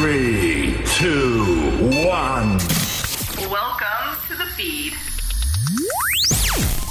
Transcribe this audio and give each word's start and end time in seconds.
Three, 0.00 0.76
two, 0.94 1.44
one. 2.08 2.56
Welcome 3.50 4.16
to 4.28 4.34
the 4.34 4.46
feed. 4.56 4.94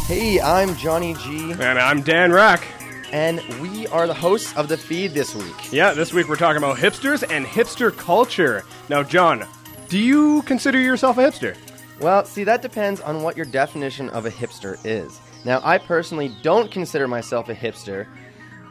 Hey, 0.05 0.39
I'm 0.39 0.75
Johnny 0.75 1.15
G, 1.15 1.53
And 1.53 1.79
I'm 1.79 2.03
Dan 2.03 2.31
Rack. 2.31 2.67
and 3.11 3.41
we 3.61 3.87
are 3.87 4.05
the 4.05 4.13
hosts 4.13 4.55
of 4.55 4.67
the 4.67 4.77
feed 4.77 5.15
this 5.15 5.33
week. 5.33 5.73
Yeah, 5.73 5.93
this 5.93 6.13
week 6.13 6.29
we're 6.29 6.35
talking 6.35 6.59
about 6.61 6.77
hipsters 6.77 7.23
and 7.27 7.47
hipster 7.47 7.91
culture. 7.97 8.63
Now, 8.89 9.01
John, 9.01 9.43
do 9.87 9.97
you 9.97 10.43
consider 10.43 10.77
yourself 10.79 11.17
a 11.17 11.21
hipster? 11.21 11.57
Well, 11.99 12.25
see, 12.25 12.43
that 12.43 12.61
depends 12.61 13.01
on 13.01 13.23
what 13.23 13.35
your 13.35 13.47
definition 13.47 14.11
of 14.11 14.27
a 14.27 14.29
hipster 14.29 14.77
is. 14.85 15.19
Now, 15.45 15.61
I 15.63 15.79
personally 15.79 16.31
don't 16.43 16.69
consider 16.69 17.07
myself 17.07 17.49
a 17.49 17.55
hipster, 17.55 18.05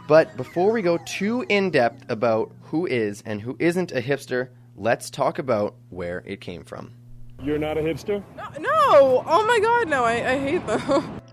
but 0.09 0.37
before 0.37 0.73
we 0.73 0.83
go 0.83 0.99
too 1.05 1.45
in 1.49 1.71
depth 1.71 2.05
about 2.09 2.51
who 2.63 2.87
is 2.87 3.23
and 3.25 3.41
who 3.41 3.57
isn't 3.61 3.93
a 3.93 4.01
hipster, 4.01 4.49
let's 4.75 5.11
talk 5.11 5.39
about 5.39 5.77
where 5.91 6.25
it 6.27 6.41
came 6.41 6.65
from. 6.65 6.93
You're 7.43 7.59
not 7.59 7.79
a 7.79 7.83
hipster? 7.83 8.25
No! 8.35 8.49
no. 8.59 9.23
Oh 9.27 9.47
my 9.47 9.61
god, 9.61 9.89
no, 9.89 10.05
I, 10.05 10.33
I 10.33 10.39
hate 10.39 10.67
them. 10.67 11.21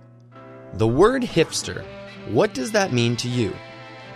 The 0.73 0.87
word 0.87 1.21
hipster, 1.23 1.85
what 2.31 2.53
does 2.53 2.73
that 2.73 2.91
mean 2.91 3.15
to 3.17 3.29
you? 3.29 3.55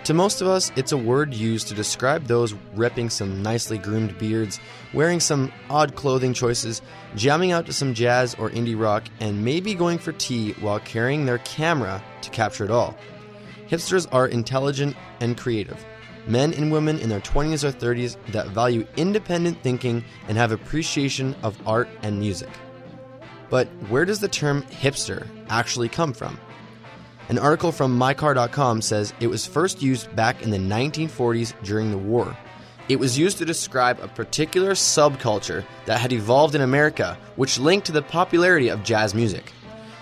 To 0.04 0.12
most 0.12 0.42
of 0.42 0.48
us, 0.48 0.70
it's 0.76 0.92
a 0.92 0.96
word 0.96 1.32
used 1.32 1.68
to 1.68 1.74
describe 1.74 2.26
those 2.26 2.52
ripping 2.74 3.08
some 3.08 3.42
nicely 3.42 3.78
groomed 3.78 4.18
beards, 4.18 4.60
wearing 4.92 5.20
some 5.20 5.50
odd 5.70 5.94
clothing 5.94 6.34
choices, 6.34 6.82
jamming 7.16 7.52
out 7.52 7.64
to 7.64 7.72
some 7.72 7.94
jazz 7.94 8.34
or 8.34 8.50
indie 8.50 8.78
rock, 8.78 9.04
and 9.20 9.42
maybe 9.42 9.74
going 9.74 9.96
for 9.96 10.12
tea 10.12 10.52
while 10.60 10.80
carrying 10.80 11.24
their 11.24 11.38
camera 11.38 12.02
to 12.20 12.28
capture 12.28 12.64
it 12.64 12.70
all. 12.70 12.94
Hipsters 13.70 14.08
are 14.10 14.26
intelligent 14.26 14.96
and 15.20 15.38
creative. 15.38 15.84
Men 16.26 16.52
and 16.54 16.72
women 16.72 16.98
in 16.98 17.08
their 17.08 17.20
20s 17.20 17.62
or 17.62 17.70
30s 17.70 18.16
that 18.32 18.48
value 18.48 18.84
independent 18.96 19.62
thinking 19.62 20.04
and 20.26 20.36
have 20.36 20.50
appreciation 20.50 21.36
of 21.44 21.56
art 21.66 21.88
and 22.02 22.18
music. 22.18 22.50
But 23.48 23.68
where 23.88 24.04
does 24.04 24.18
the 24.18 24.28
term 24.28 24.62
hipster 24.64 25.26
actually 25.48 25.88
come 25.88 26.12
from? 26.12 26.38
An 27.28 27.38
article 27.38 27.70
from 27.70 27.96
mycar.com 27.96 28.82
says 28.82 29.14
it 29.20 29.28
was 29.28 29.46
first 29.46 29.80
used 29.80 30.14
back 30.16 30.42
in 30.42 30.50
the 30.50 30.58
1940s 30.58 31.54
during 31.62 31.92
the 31.92 31.98
war. 31.98 32.36
It 32.88 32.98
was 32.98 33.16
used 33.16 33.38
to 33.38 33.44
describe 33.44 34.00
a 34.00 34.08
particular 34.08 34.72
subculture 34.72 35.64
that 35.86 36.00
had 36.00 36.12
evolved 36.12 36.56
in 36.56 36.62
America, 36.62 37.16
which 37.36 37.56
linked 37.56 37.86
to 37.86 37.92
the 37.92 38.02
popularity 38.02 38.68
of 38.68 38.82
jazz 38.82 39.14
music. 39.14 39.52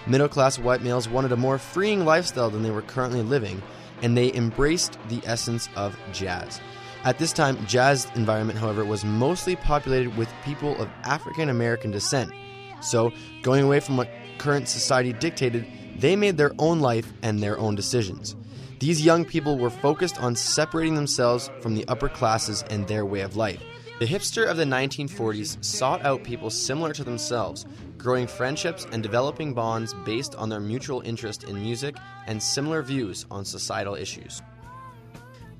Middle 0.08 0.28
class 0.28 0.58
white 0.58 0.82
males 0.82 1.06
wanted 1.06 1.32
a 1.32 1.36
more 1.36 1.58
freeing 1.58 2.06
lifestyle 2.06 2.48
than 2.48 2.62
they 2.62 2.70
were 2.70 2.80
currently 2.80 3.20
living, 3.20 3.62
and 4.00 4.16
they 4.16 4.32
embraced 4.32 4.98
the 5.10 5.20
essence 5.26 5.68
of 5.76 5.98
jazz. 6.14 6.62
At 7.04 7.18
this 7.18 7.32
time, 7.32 7.64
jazz 7.66 8.08
environment, 8.14 8.58
however, 8.58 8.86
was 8.86 9.04
mostly 9.04 9.54
populated 9.54 10.16
with 10.16 10.32
people 10.46 10.80
of 10.80 10.88
African 11.04 11.50
American 11.50 11.90
descent. 11.90 12.32
So, 12.80 13.12
going 13.42 13.64
away 13.64 13.80
from 13.80 13.98
what 13.98 14.10
current 14.38 14.66
society 14.68 15.12
dictated, 15.12 15.66
they 15.98 16.16
made 16.16 16.38
their 16.38 16.52
own 16.58 16.80
life 16.80 17.12
and 17.22 17.42
their 17.42 17.58
own 17.58 17.74
decisions. 17.74 18.34
These 18.80 19.04
young 19.04 19.26
people 19.26 19.58
were 19.58 19.70
focused 19.70 20.22
on 20.22 20.36
separating 20.36 20.94
themselves 20.94 21.50
from 21.60 21.74
the 21.74 21.86
upper 21.86 22.08
classes 22.08 22.64
and 22.70 22.86
their 22.88 23.04
way 23.04 23.20
of 23.20 23.36
life. 23.36 23.60
The 23.98 24.06
hipster 24.06 24.46
of 24.46 24.56
the 24.56 24.64
1940s 24.64 25.64
sought 25.64 26.04
out 26.04 26.22
people 26.22 26.50
similar 26.50 26.92
to 26.92 27.02
themselves, 27.02 27.66
growing 27.96 28.28
friendships 28.28 28.86
and 28.92 29.02
developing 29.02 29.52
bonds 29.52 29.92
based 30.04 30.36
on 30.36 30.48
their 30.48 30.60
mutual 30.60 31.00
interest 31.00 31.42
in 31.42 31.60
music 31.60 31.96
and 32.28 32.40
similar 32.40 32.80
views 32.80 33.26
on 33.28 33.44
societal 33.44 33.96
issues. 33.96 34.40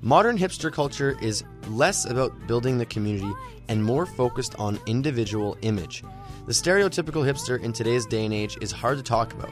Modern 0.01 0.37
hipster 0.37 0.71
culture 0.71 1.17
is 1.21 1.43
less 1.67 2.05
about 2.05 2.47
building 2.47 2.77
the 2.77 2.85
community 2.85 3.29
and 3.67 3.83
more 3.83 4.05
focused 4.05 4.55
on 4.57 4.79
individual 4.87 5.57
image. 5.61 6.01
The 6.45 6.53
stereotypical 6.53 7.29
hipster 7.29 7.61
in 7.61 7.73
today's 7.73 8.05
day 8.05 8.23
and 8.23 8.33
age 8.33 8.57
is 8.61 8.71
hard 8.71 8.95
to 8.99 9.03
talk 9.03 9.33
about. 9.33 9.51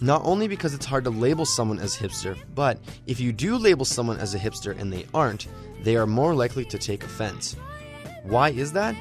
Not 0.00 0.22
only 0.24 0.48
because 0.48 0.72
it's 0.72 0.86
hard 0.86 1.04
to 1.04 1.10
label 1.10 1.44
someone 1.44 1.78
as 1.78 1.94
hipster, 1.94 2.38
but 2.54 2.78
if 3.06 3.20
you 3.20 3.34
do 3.34 3.58
label 3.58 3.84
someone 3.84 4.18
as 4.18 4.34
a 4.34 4.38
hipster 4.38 4.80
and 4.80 4.90
they 4.90 5.04
aren't, 5.12 5.46
they 5.82 5.96
are 5.96 6.06
more 6.06 6.34
likely 6.34 6.64
to 6.64 6.78
take 6.78 7.04
offense. 7.04 7.54
Why 8.24 8.50
is 8.50 8.72
that? 8.72 8.96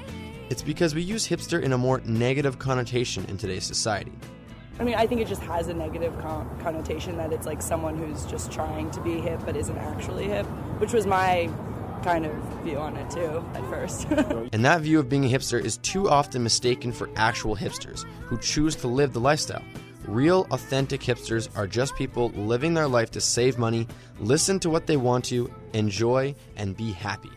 It's 0.50 0.62
because 0.62 0.94
we 0.94 1.02
use 1.02 1.26
hipster 1.26 1.62
in 1.62 1.72
a 1.72 1.78
more 1.78 2.02
negative 2.02 2.60
connotation 2.60 3.24
in 3.30 3.38
today's 3.38 3.64
society. 3.64 4.12
I 4.80 4.84
mean, 4.84 4.96
I 4.96 5.08
think 5.08 5.22
it 5.22 5.30
just 5.30 5.42
has 5.44 5.70
a 5.70 5.74
negative 5.74 6.18
con- 6.20 6.60
connotation 6.62 7.16
that 7.18 7.32
it's 7.32 7.46
like 7.46 7.62
someone 7.62 7.98
who's 7.98 8.26
just 8.26 8.52
trying 8.52 8.92
to 8.92 9.00
be 9.00 9.22
hip 9.22 9.40
but 9.46 9.56
isn't 9.56 9.78
actually 9.78 10.26
hip, 10.26 10.46
which 10.80 10.92
was 10.92 11.08
my 11.08 11.50
kind 12.04 12.26
of 12.26 12.34
view 12.64 12.78
on 12.78 12.98
it 12.98 13.10
too 13.10 13.46
at 13.54 13.64
first. 13.70 14.08
And 14.52 14.66
that 14.66 14.82
view 14.82 15.00
of 15.00 15.08
being 15.08 15.24
a 15.24 15.30
hipster 15.30 15.64
is 15.64 15.78
too 15.78 16.10
often 16.10 16.44
mistaken 16.44 16.92
for 16.92 17.10
actual 17.16 17.56
hipsters 17.56 18.04
who 18.24 18.38
choose 18.38 18.76
to 18.78 18.88
live 18.90 19.14
the 19.14 19.22
lifestyle. 19.22 19.64
Real, 20.06 20.48
authentic 20.52 21.00
hipsters 21.00 21.48
are 21.56 21.66
just 21.66 21.96
people 21.96 22.30
living 22.32 22.74
their 22.74 22.90
life 22.90 23.10
to 23.12 23.22
save 23.22 23.58
money, 23.58 23.88
listen 24.20 24.60
to 24.60 24.70
what 24.70 24.86
they 24.86 24.98
want 24.98 25.24
to, 25.26 25.50
enjoy, 25.72 26.36
and 26.58 26.76
be 26.76 26.92
happy. 26.92 27.32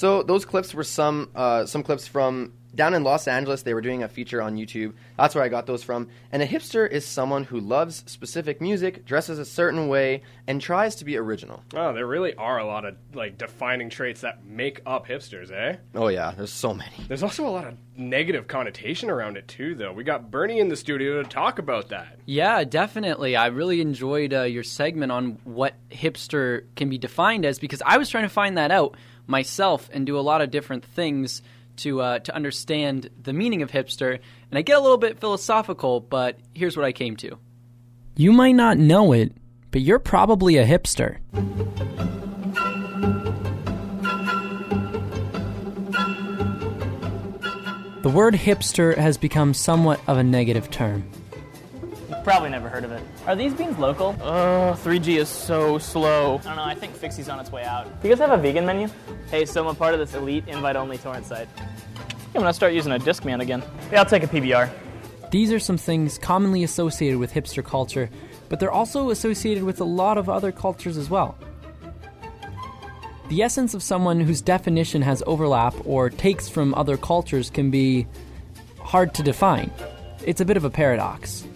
So 0.00 0.22
those 0.22 0.46
clips 0.46 0.72
were 0.72 0.82
some 0.82 1.28
uh, 1.34 1.66
some 1.66 1.82
clips 1.82 2.08
from 2.08 2.54
down 2.74 2.94
in 2.94 3.04
Los 3.04 3.28
Angeles. 3.28 3.64
They 3.64 3.74
were 3.74 3.82
doing 3.82 4.02
a 4.02 4.08
feature 4.08 4.40
on 4.40 4.56
YouTube. 4.56 4.94
That's 5.18 5.34
where 5.34 5.44
I 5.44 5.50
got 5.50 5.66
those 5.66 5.82
from. 5.82 6.08
And 6.32 6.42
a 6.42 6.46
hipster 6.46 6.90
is 6.90 7.04
someone 7.04 7.44
who 7.44 7.60
loves 7.60 8.02
specific 8.06 8.62
music, 8.62 9.04
dresses 9.04 9.38
a 9.38 9.44
certain 9.44 9.88
way, 9.88 10.22
and 10.46 10.58
tries 10.58 10.94
to 10.94 11.04
be 11.04 11.18
original. 11.18 11.62
Oh, 11.74 11.92
there 11.92 12.06
really 12.06 12.34
are 12.36 12.58
a 12.58 12.64
lot 12.64 12.86
of 12.86 12.96
like 13.12 13.36
defining 13.36 13.90
traits 13.90 14.22
that 14.22 14.42
make 14.42 14.80
up 14.86 15.06
hipsters, 15.06 15.52
eh? 15.52 15.76
Oh 15.94 16.08
yeah, 16.08 16.32
there's 16.34 16.50
so 16.50 16.72
many. 16.72 16.96
There's 17.06 17.22
also 17.22 17.46
a 17.46 17.50
lot 17.50 17.66
of 17.66 17.76
negative 17.94 18.48
connotation 18.48 19.10
around 19.10 19.36
it 19.36 19.48
too, 19.48 19.74
though. 19.74 19.92
We 19.92 20.02
got 20.02 20.30
Bernie 20.30 20.60
in 20.60 20.68
the 20.68 20.76
studio 20.76 21.22
to 21.22 21.28
talk 21.28 21.58
about 21.58 21.90
that. 21.90 22.18
Yeah, 22.24 22.64
definitely. 22.64 23.36
I 23.36 23.48
really 23.48 23.82
enjoyed 23.82 24.32
uh, 24.32 24.44
your 24.44 24.62
segment 24.62 25.12
on 25.12 25.38
what 25.44 25.74
hipster 25.90 26.64
can 26.74 26.88
be 26.88 26.96
defined 26.96 27.44
as 27.44 27.58
because 27.58 27.82
I 27.84 27.98
was 27.98 28.08
trying 28.08 28.24
to 28.24 28.30
find 28.30 28.56
that 28.56 28.70
out 28.70 28.96
myself 29.30 29.88
and 29.92 30.04
do 30.04 30.18
a 30.18 30.20
lot 30.20 30.42
of 30.42 30.50
different 30.50 30.84
things 30.84 31.40
to 31.76 32.00
uh, 32.00 32.18
to 32.18 32.34
understand 32.34 33.08
the 33.22 33.32
meaning 33.32 33.62
of 33.62 33.70
hipster. 33.70 34.18
And 34.50 34.58
I 34.58 34.62
get 34.62 34.76
a 34.76 34.80
little 34.80 34.98
bit 34.98 35.18
philosophical, 35.20 36.00
but 36.00 36.38
here's 36.54 36.76
what 36.76 36.84
I 36.84 36.92
came 36.92 37.16
to. 37.16 37.38
You 38.16 38.32
might 38.32 38.52
not 38.52 38.76
know 38.76 39.12
it, 39.12 39.32
but 39.70 39.80
you're 39.80 39.98
probably 39.98 40.56
a 40.58 40.66
hipster. 40.66 41.18
The 48.02 48.08
word 48.08 48.34
hipster 48.34 48.96
has 48.96 49.18
become 49.18 49.54
somewhat 49.54 50.00
of 50.06 50.16
a 50.16 50.24
negative 50.24 50.70
term. 50.70 51.08
Probably 52.24 52.50
never 52.50 52.68
heard 52.68 52.84
of 52.84 52.92
it. 52.92 53.02
Are 53.26 53.34
these 53.34 53.54
beans 53.54 53.78
local? 53.78 54.14
Uh, 54.20 54.72
oh, 54.72 54.80
3G 54.84 55.18
is 55.18 55.28
so 55.28 55.78
slow. 55.78 56.38
I 56.38 56.42
don't 56.42 56.56
know, 56.56 56.62
I 56.64 56.74
think 56.74 56.94
Fixie's 56.94 57.28
on 57.28 57.40
its 57.40 57.50
way 57.50 57.64
out. 57.64 57.84
Do 58.02 58.08
you 58.08 58.14
guys 58.14 58.20
have 58.26 58.38
a 58.38 58.42
vegan 58.42 58.66
menu? 58.66 58.88
Hey, 59.30 59.46
so 59.46 59.62
I'm 59.62 59.68
a 59.68 59.74
part 59.74 59.94
of 59.94 60.00
this 60.00 60.14
elite 60.14 60.44
invite 60.46 60.76
only 60.76 60.98
torrent 60.98 61.26
site. 61.26 61.48
I'm 62.34 62.40
gonna 62.40 62.52
start 62.52 62.74
using 62.74 62.92
a 62.92 62.98
Discman 62.98 63.40
again. 63.40 63.62
Yeah, 63.90 64.00
I'll 64.00 64.06
take 64.06 64.22
a 64.22 64.28
PBR. 64.28 64.70
These 65.30 65.52
are 65.52 65.58
some 65.58 65.78
things 65.78 66.18
commonly 66.18 66.62
associated 66.62 67.18
with 67.18 67.32
hipster 67.32 67.64
culture, 67.64 68.10
but 68.48 68.60
they're 68.60 68.70
also 68.70 69.10
associated 69.10 69.64
with 69.64 69.80
a 69.80 69.84
lot 69.84 70.18
of 70.18 70.28
other 70.28 70.52
cultures 70.52 70.96
as 70.96 71.08
well. 71.08 71.38
The 73.28 73.42
essence 73.42 73.74
of 73.74 73.82
someone 73.82 74.20
whose 74.20 74.42
definition 74.42 75.02
has 75.02 75.22
overlap 75.26 75.74
or 75.84 76.10
takes 76.10 76.48
from 76.48 76.74
other 76.74 76.96
cultures 76.96 77.48
can 77.48 77.70
be 77.70 78.08
hard 78.80 79.14
to 79.14 79.22
define. 79.22 79.70
It's 80.26 80.40
a 80.40 80.44
bit 80.44 80.56
of 80.56 80.64
a 80.64 80.70
paradox. 80.70 81.46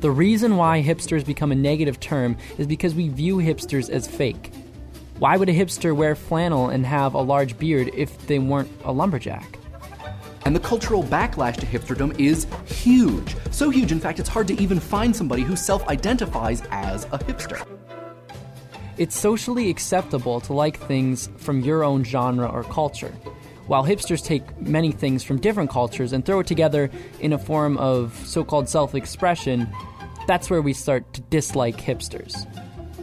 The 0.00 0.10
reason 0.10 0.56
why 0.56 0.82
hipsters 0.82 1.26
become 1.26 1.52
a 1.52 1.54
negative 1.54 2.00
term 2.00 2.38
is 2.56 2.66
because 2.66 2.94
we 2.94 3.10
view 3.10 3.36
hipsters 3.36 3.90
as 3.90 4.06
fake. 4.06 4.50
Why 5.18 5.36
would 5.36 5.50
a 5.50 5.52
hipster 5.52 5.94
wear 5.94 6.14
flannel 6.14 6.70
and 6.70 6.86
have 6.86 7.12
a 7.12 7.20
large 7.20 7.58
beard 7.58 7.90
if 7.92 8.26
they 8.26 8.38
weren't 8.38 8.70
a 8.84 8.92
lumberjack? 8.92 9.58
And 10.46 10.56
the 10.56 10.60
cultural 10.60 11.02
backlash 11.02 11.56
to 11.58 11.66
hipsterdom 11.66 12.18
is 12.18 12.46
huge. 12.64 13.36
So 13.50 13.68
huge, 13.68 13.92
in 13.92 14.00
fact, 14.00 14.18
it's 14.18 14.28
hard 14.30 14.48
to 14.48 14.58
even 14.58 14.80
find 14.80 15.14
somebody 15.14 15.42
who 15.42 15.54
self 15.54 15.86
identifies 15.86 16.62
as 16.70 17.04
a 17.04 17.18
hipster. 17.18 17.66
It's 18.96 19.18
socially 19.18 19.68
acceptable 19.68 20.40
to 20.40 20.54
like 20.54 20.78
things 20.78 21.28
from 21.36 21.60
your 21.60 21.84
own 21.84 22.04
genre 22.04 22.48
or 22.48 22.64
culture, 22.64 23.12
while 23.66 23.84
hipsters 23.84 24.24
take 24.24 24.58
many 24.60 24.92
things 24.92 25.22
from 25.22 25.38
different 25.38 25.68
cultures 25.68 26.14
and 26.14 26.24
throw 26.24 26.40
it 26.40 26.46
together 26.46 26.90
in 27.20 27.34
a 27.34 27.38
form 27.38 27.76
of 27.76 28.18
so 28.24 28.42
called 28.42 28.66
self 28.66 28.94
expression. 28.94 29.68
That's 30.30 30.48
where 30.48 30.62
we 30.62 30.74
start 30.74 31.12
to 31.14 31.22
dislike 31.22 31.78
hipsters. 31.78 32.46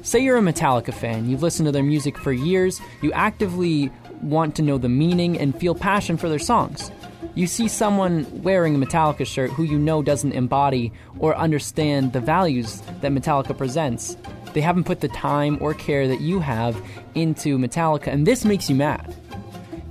Say 0.02 0.20
you're 0.20 0.38
a 0.38 0.42
Metallica 0.42 0.94
fan, 0.94 1.30
you've 1.30 1.44
listened 1.44 1.66
to 1.66 1.74
their 1.74 1.84
music 1.84 2.18
for 2.18 2.32
years, 2.32 2.80
you 3.02 3.12
actively 3.12 3.92
want 4.22 4.56
to 4.56 4.62
know 4.62 4.78
the 4.78 4.88
meaning 4.88 5.38
and 5.38 5.54
feel 5.54 5.76
passion 5.76 6.16
for 6.16 6.30
their 6.30 6.40
songs. 6.40 6.90
You 7.36 7.46
see 7.46 7.68
someone 7.68 8.26
wearing 8.44 8.82
a 8.82 8.86
Metallica 8.86 9.28
shirt 9.28 9.50
who 9.50 9.64
you 9.64 9.78
know 9.78 10.02
doesn't 10.02 10.32
embody 10.32 10.94
or 11.20 11.36
understand 11.36 12.14
the 12.14 12.22
values 12.22 12.82
that 13.02 13.12
Metallica 13.12 13.58
presents, 13.58 14.16
They 14.54 14.62
haven't 14.62 14.86
put 14.86 15.02
the 15.02 15.10
time 15.10 15.58
or 15.60 15.74
care 15.74 16.08
that 16.08 16.22
you 16.22 16.40
have 16.40 16.82
into 17.14 17.58
Metallica, 17.58 18.08
and 18.08 18.26
this 18.26 18.46
makes 18.46 18.70
you 18.70 18.76
mad. 18.78 19.14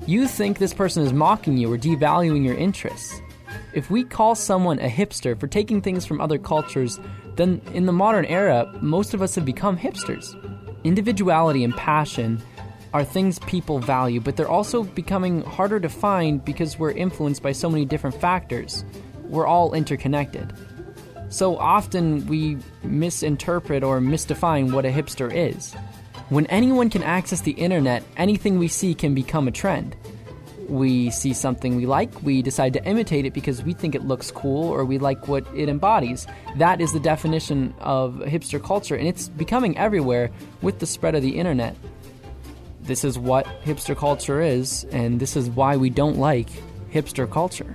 You 0.06 0.26
think 0.26 0.56
this 0.56 0.72
person 0.72 1.02
is 1.04 1.12
mocking 1.12 1.58
you 1.58 1.70
or 1.70 1.76
devaluing 1.76 2.46
your 2.46 2.56
interests. 2.56 3.20
If 3.74 3.90
we 3.90 4.04
call 4.04 4.34
someone 4.34 4.78
a 4.78 4.88
hipster 4.88 5.38
for 5.38 5.46
taking 5.46 5.82
things 5.82 6.06
from 6.06 6.18
other 6.18 6.38
cultures, 6.38 6.98
then 7.36 7.60
in 7.72 7.86
the 7.86 7.92
modern 7.92 8.24
era, 8.24 8.72
most 8.80 9.14
of 9.14 9.22
us 9.22 9.34
have 9.34 9.44
become 9.44 9.76
hipsters. 9.76 10.34
Individuality 10.84 11.64
and 11.64 11.74
passion 11.76 12.40
are 12.94 13.04
things 13.04 13.38
people 13.40 13.78
value, 13.78 14.20
but 14.20 14.36
they're 14.36 14.48
also 14.48 14.82
becoming 14.82 15.42
harder 15.42 15.78
to 15.80 15.88
find 15.88 16.44
because 16.44 16.78
we're 16.78 16.92
influenced 16.92 17.42
by 17.42 17.52
so 17.52 17.68
many 17.68 17.84
different 17.84 18.18
factors. 18.20 18.84
We're 19.24 19.46
all 19.46 19.74
interconnected. 19.74 20.52
So 21.28 21.56
often 21.56 22.26
we 22.26 22.58
misinterpret 22.82 23.82
or 23.82 24.00
misdefine 24.00 24.72
what 24.72 24.86
a 24.86 24.90
hipster 24.90 25.30
is. 25.34 25.74
When 26.28 26.46
anyone 26.46 26.88
can 26.88 27.02
access 27.02 27.40
the 27.40 27.52
internet, 27.52 28.02
anything 28.16 28.58
we 28.58 28.68
see 28.68 28.94
can 28.94 29.14
become 29.14 29.48
a 29.48 29.52
trend. 29.52 29.96
We 30.68 31.10
see 31.10 31.32
something 31.32 31.76
we 31.76 31.86
like, 31.86 32.22
we 32.22 32.42
decide 32.42 32.72
to 32.72 32.84
imitate 32.84 33.24
it 33.24 33.32
because 33.32 33.62
we 33.62 33.72
think 33.72 33.94
it 33.94 34.02
looks 34.04 34.30
cool 34.30 34.68
or 34.68 34.84
we 34.84 34.98
like 34.98 35.28
what 35.28 35.46
it 35.54 35.68
embodies. 35.68 36.26
That 36.56 36.80
is 36.80 36.92
the 36.92 37.00
definition 37.00 37.74
of 37.80 38.14
hipster 38.16 38.62
culture, 38.62 38.96
and 38.96 39.06
it's 39.06 39.28
becoming 39.28 39.78
everywhere 39.78 40.30
with 40.62 40.78
the 40.78 40.86
spread 40.86 41.14
of 41.14 41.22
the 41.22 41.38
internet. 41.38 41.76
This 42.80 43.04
is 43.04 43.18
what 43.18 43.46
hipster 43.64 43.96
culture 43.96 44.40
is, 44.40 44.84
and 44.92 45.18
this 45.20 45.36
is 45.36 45.50
why 45.50 45.76
we 45.76 45.90
don't 45.90 46.18
like 46.18 46.48
hipster 46.92 47.30
culture. 47.30 47.74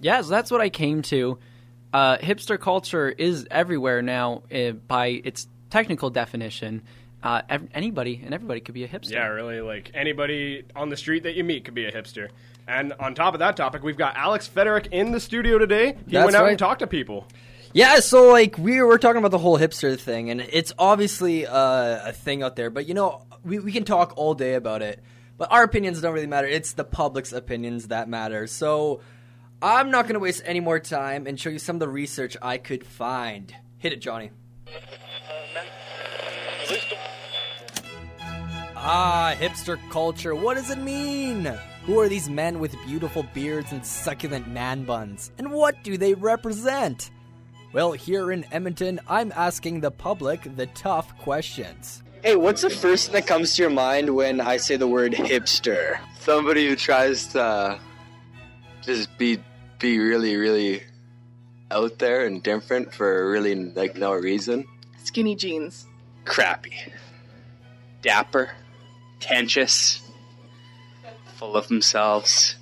Yeah, 0.00 0.22
so 0.22 0.28
that's 0.28 0.50
what 0.50 0.60
I 0.60 0.68
came 0.68 1.02
to. 1.02 1.38
Uh, 1.92 2.18
hipster 2.18 2.60
culture 2.60 3.08
is 3.08 3.46
everywhere 3.50 4.02
now 4.02 4.42
uh, 4.54 4.72
by 4.72 5.06
its 5.24 5.48
technical 5.70 6.10
definition. 6.10 6.82
Uh, 7.26 7.42
ev- 7.48 7.68
anybody 7.74 8.22
and 8.24 8.32
everybody 8.32 8.60
could 8.60 8.74
be 8.74 8.84
a 8.84 8.88
hipster. 8.88 9.10
Yeah, 9.10 9.26
really. 9.26 9.60
Like 9.60 9.90
anybody 9.94 10.62
on 10.76 10.90
the 10.90 10.96
street 10.96 11.24
that 11.24 11.34
you 11.34 11.42
meet 11.42 11.64
could 11.64 11.74
be 11.74 11.84
a 11.86 11.90
hipster. 11.90 12.28
And 12.68 12.92
on 13.00 13.16
top 13.16 13.34
of 13.34 13.40
that 13.40 13.56
topic, 13.56 13.82
we've 13.82 13.96
got 13.96 14.16
Alex 14.16 14.46
Federick 14.46 14.86
in 14.92 15.10
the 15.10 15.18
studio 15.18 15.58
today. 15.58 15.96
He 16.06 16.12
That's 16.12 16.24
went 16.24 16.36
out 16.36 16.44
right. 16.44 16.50
and 16.50 16.58
talked 16.58 16.80
to 16.80 16.86
people. 16.86 17.26
Yeah, 17.72 17.98
so 17.98 18.30
like 18.30 18.56
we 18.58 18.80
were 18.80 18.96
talking 18.96 19.18
about 19.18 19.32
the 19.32 19.38
whole 19.38 19.58
hipster 19.58 19.98
thing, 19.98 20.30
and 20.30 20.40
it's 20.40 20.72
obviously 20.78 21.48
uh, 21.48 22.08
a 22.08 22.12
thing 22.12 22.44
out 22.44 22.54
there. 22.54 22.70
But 22.70 22.86
you 22.86 22.94
know, 22.94 23.22
we 23.42 23.58
we 23.58 23.72
can 23.72 23.84
talk 23.84 24.12
all 24.16 24.34
day 24.34 24.54
about 24.54 24.82
it, 24.82 25.02
but 25.36 25.50
our 25.50 25.64
opinions 25.64 26.00
don't 26.00 26.14
really 26.14 26.28
matter. 26.28 26.46
It's 26.46 26.74
the 26.74 26.84
public's 26.84 27.32
opinions 27.32 27.88
that 27.88 28.08
matter. 28.08 28.46
So 28.46 29.00
I'm 29.60 29.90
not 29.90 30.04
going 30.04 30.14
to 30.14 30.20
waste 30.20 30.42
any 30.44 30.60
more 30.60 30.78
time 30.78 31.26
and 31.26 31.40
show 31.40 31.50
you 31.50 31.58
some 31.58 31.74
of 31.74 31.80
the 31.80 31.88
research 31.88 32.36
I 32.40 32.58
could 32.58 32.86
find. 32.86 33.52
Hit 33.78 33.92
it, 33.92 34.00
Johnny. 34.00 34.30
Ah, 38.88 39.34
hipster 39.40 39.80
culture. 39.90 40.32
What 40.32 40.54
does 40.54 40.70
it 40.70 40.78
mean? 40.78 41.52
Who 41.86 41.98
are 41.98 42.08
these 42.08 42.30
men 42.30 42.60
with 42.60 42.76
beautiful 42.86 43.24
beards 43.34 43.72
and 43.72 43.84
succulent 43.84 44.46
man 44.46 44.84
buns? 44.84 45.32
And 45.38 45.50
what 45.50 45.82
do 45.82 45.98
they 45.98 46.14
represent? 46.14 47.10
Well, 47.72 47.90
here 47.90 48.30
in 48.30 48.44
Edmonton, 48.52 49.00
I'm 49.08 49.32
asking 49.34 49.80
the 49.80 49.90
public 49.90 50.54
the 50.54 50.66
tough 50.66 51.18
questions. 51.18 52.04
Hey, 52.22 52.36
what's 52.36 52.62
the 52.62 52.70
first 52.70 53.06
thing 53.06 53.14
that 53.14 53.26
comes 53.26 53.56
to 53.56 53.62
your 53.62 53.72
mind 53.72 54.14
when 54.14 54.40
I 54.40 54.56
say 54.56 54.76
the 54.76 54.86
word 54.86 55.14
hipster? 55.14 55.98
Somebody 56.20 56.68
who 56.68 56.76
tries 56.76 57.26
to 57.32 57.80
just 58.82 59.18
be 59.18 59.42
be 59.80 59.98
really, 59.98 60.36
really 60.36 60.84
out 61.72 61.98
there 61.98 62.24
and 62.24 62.40
different 62.40 62.94
for 62.94 63.28
really 63.28 63.56
like 63.56 63.96
no 63.96 64.12
reason. 64.12 64.64
Skinny 65.02 65.34
jeans. 65.34 65.88
Crappy. 66.24 66.92
Dapper. 68.00 68.52
Pretentious. 69.18 70.02
Full 71.36 71.56
of 71.56 71.68
themselves. 71.68 72.56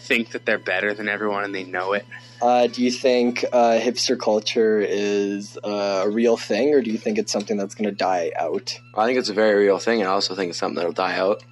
Think 0.00 0.30
that 0.30 0.46
they're 0.46 0.58
better 0.58 0.94
than 0.94 1.08
everyone 1.08 1.44
and 1.44 1.54
they 1.54 1.64
know 1.64 1.92
it. 1.92 2.06
Uh, 2.40 2.68
do 2.68 2.82
you 2.82 2.90
think 2.90 3.44
uh, 3.52 3.78
hipster 3.80 4.18
culture 4.18 4.80
is 4.80 5.58
uh, 5.64 6.04
a 6.06 6.08
real 6.08 6.36
thing, 6.36 6.72
or 6.72 6.80
do 6.80 6.90
you 6.90 6.98
think 6.98 7.18
it's 7.18 7.32
something 7.32 7.56
that's 7.56 7.74
going 7.74 7.88
to 7.88 7.94
die 7.94 8.30
out? 8.36 8.78
I 8.94 9.06
think 9.06 9.18
it's 9.18 9.28
a 9.28 9.34
very 9.34 9.64
real 9.64 9.78
thing, 9.78 10.00
and 10.00 10.08
I 10.08 10.12
also 10.12 10.36
think 10.36 10.50
it's 10.50 10.58
something 10.58 10.76
that'll 10.76 10.92
die 10.92 11.16
out. 11.16 11.42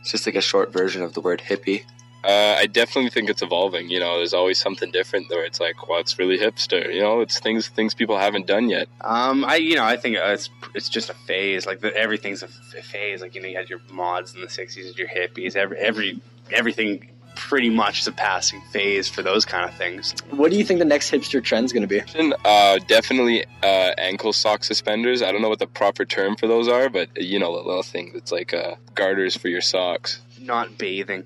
It's 0.00 0.10
just 0.10 0.26
like 0.26 0.34
a 0.34 0.40
short 0.40 0.72
version 0.72 1.02
of 1.02 1.12
the 1.12 1.20
word 1.20 1.42
hippie. 1.46 1.84
Uh, 2.24 2.56
I 2.58 2.66
definitely 2.66 3.10
think 3.10 3.28
it's 3.28 3.42
evolving. 3.42 3.90
You 3.90 4.00
know, 4.00 4.16
there's 4.16 4.32
always 4.32 4.58
something 4.58 4.90
different 4.90 5.28
where 5.28 5.44
it's 5.44 5.60
like, 5.60 5.88
what's 5.88 6.18
really 6.18 6.38
hipster? 6.38 6.92
You 6.92 7.00
know, 7.00 7.20
it's 7.20 7.38
things 7.38 7.68
things 7.68 7.92
people 7.92 8.18
haven't 8.18 8.46
done 8.46 8.70
yet. 8.70 8.88
Um, 9.02 9.44
I 9.44 9.56
you 9.56 9.76
know 9.76 9.84
I 9.84 9.96
think 9.96 10.16
uh, 10.16 10.28
it's 10.28 10.48
it's 10.74 10.88
just 10.88 11.10
a 11.10 11.14
phase. 11.14 11.66
Like 11.66 11.80
the, 11.80 11.94
everything's 11.94 12.42
a 12.42 12.48
phase. 12.48 13.20
Like 13.20 13.34
you 13.34 13.42
know 13.42 13.48
you 13.48 13.56
had 13.56 13.68
your 13.68 13.80
mods 13.90 14.34
in 14.34 14.40
the 14.40 14.46
'60s, 14.46 14.96
your 14.96 15.08
hippies. 15.08 15.54
Every 15.54 15.78
every 15.78 16.20
everything 16.50 17.10
pretty 17.36 17.68
much 17.68 18.00
is 18.00 18.06
a 18.06 18.12
passing 18.12 18.60
phase 18.72 19.08
for 19.08 19.22
those 19.22 19.44
kind 19.44 19.68
of 19.68 19.76
things. 19.76 20.14
What 20.30 20.50
do 20.50 20.56
you 20.56 20.64
think 20.64 20.78
the 20.78 20.84
next 20.84 21.10
hipster 21.10 21.42
trend's 21.42 21.72
going 21.72 21.86
to 21.86 21.88
be? 21.88 22.00
Uh, 22.44 22.78
definitely 22.86 23.44
uh, 23.62 23.92
ankle 23.98 24.32
sock 24.32 24.64
suspenders. 24.64 25.20
I 25.20 25.32
don't 25.32 25.42
know 25.42 25.48
what 25.48 25.58
the 25.58 25.66
proper 25.66 26.04
term 26.04 26.36
for 26.36 26.46
those 26.46 26.68
are, 26.68 26.88
but 26.88 27.08
you 27.20 27.38
know, 27.38 27.56
the 27.56 27.66
little 27.66 27.82
thing 27.82 28.12
that's 28.14 28.32
like 28.32 28.54
uh, 28.54 28.76
garters 28.94 29.36
for 29.36 29.48
your 29.48 29.60
socks. 29.60 30.20
Not 30.40 30.78
bathing 30.78 31.24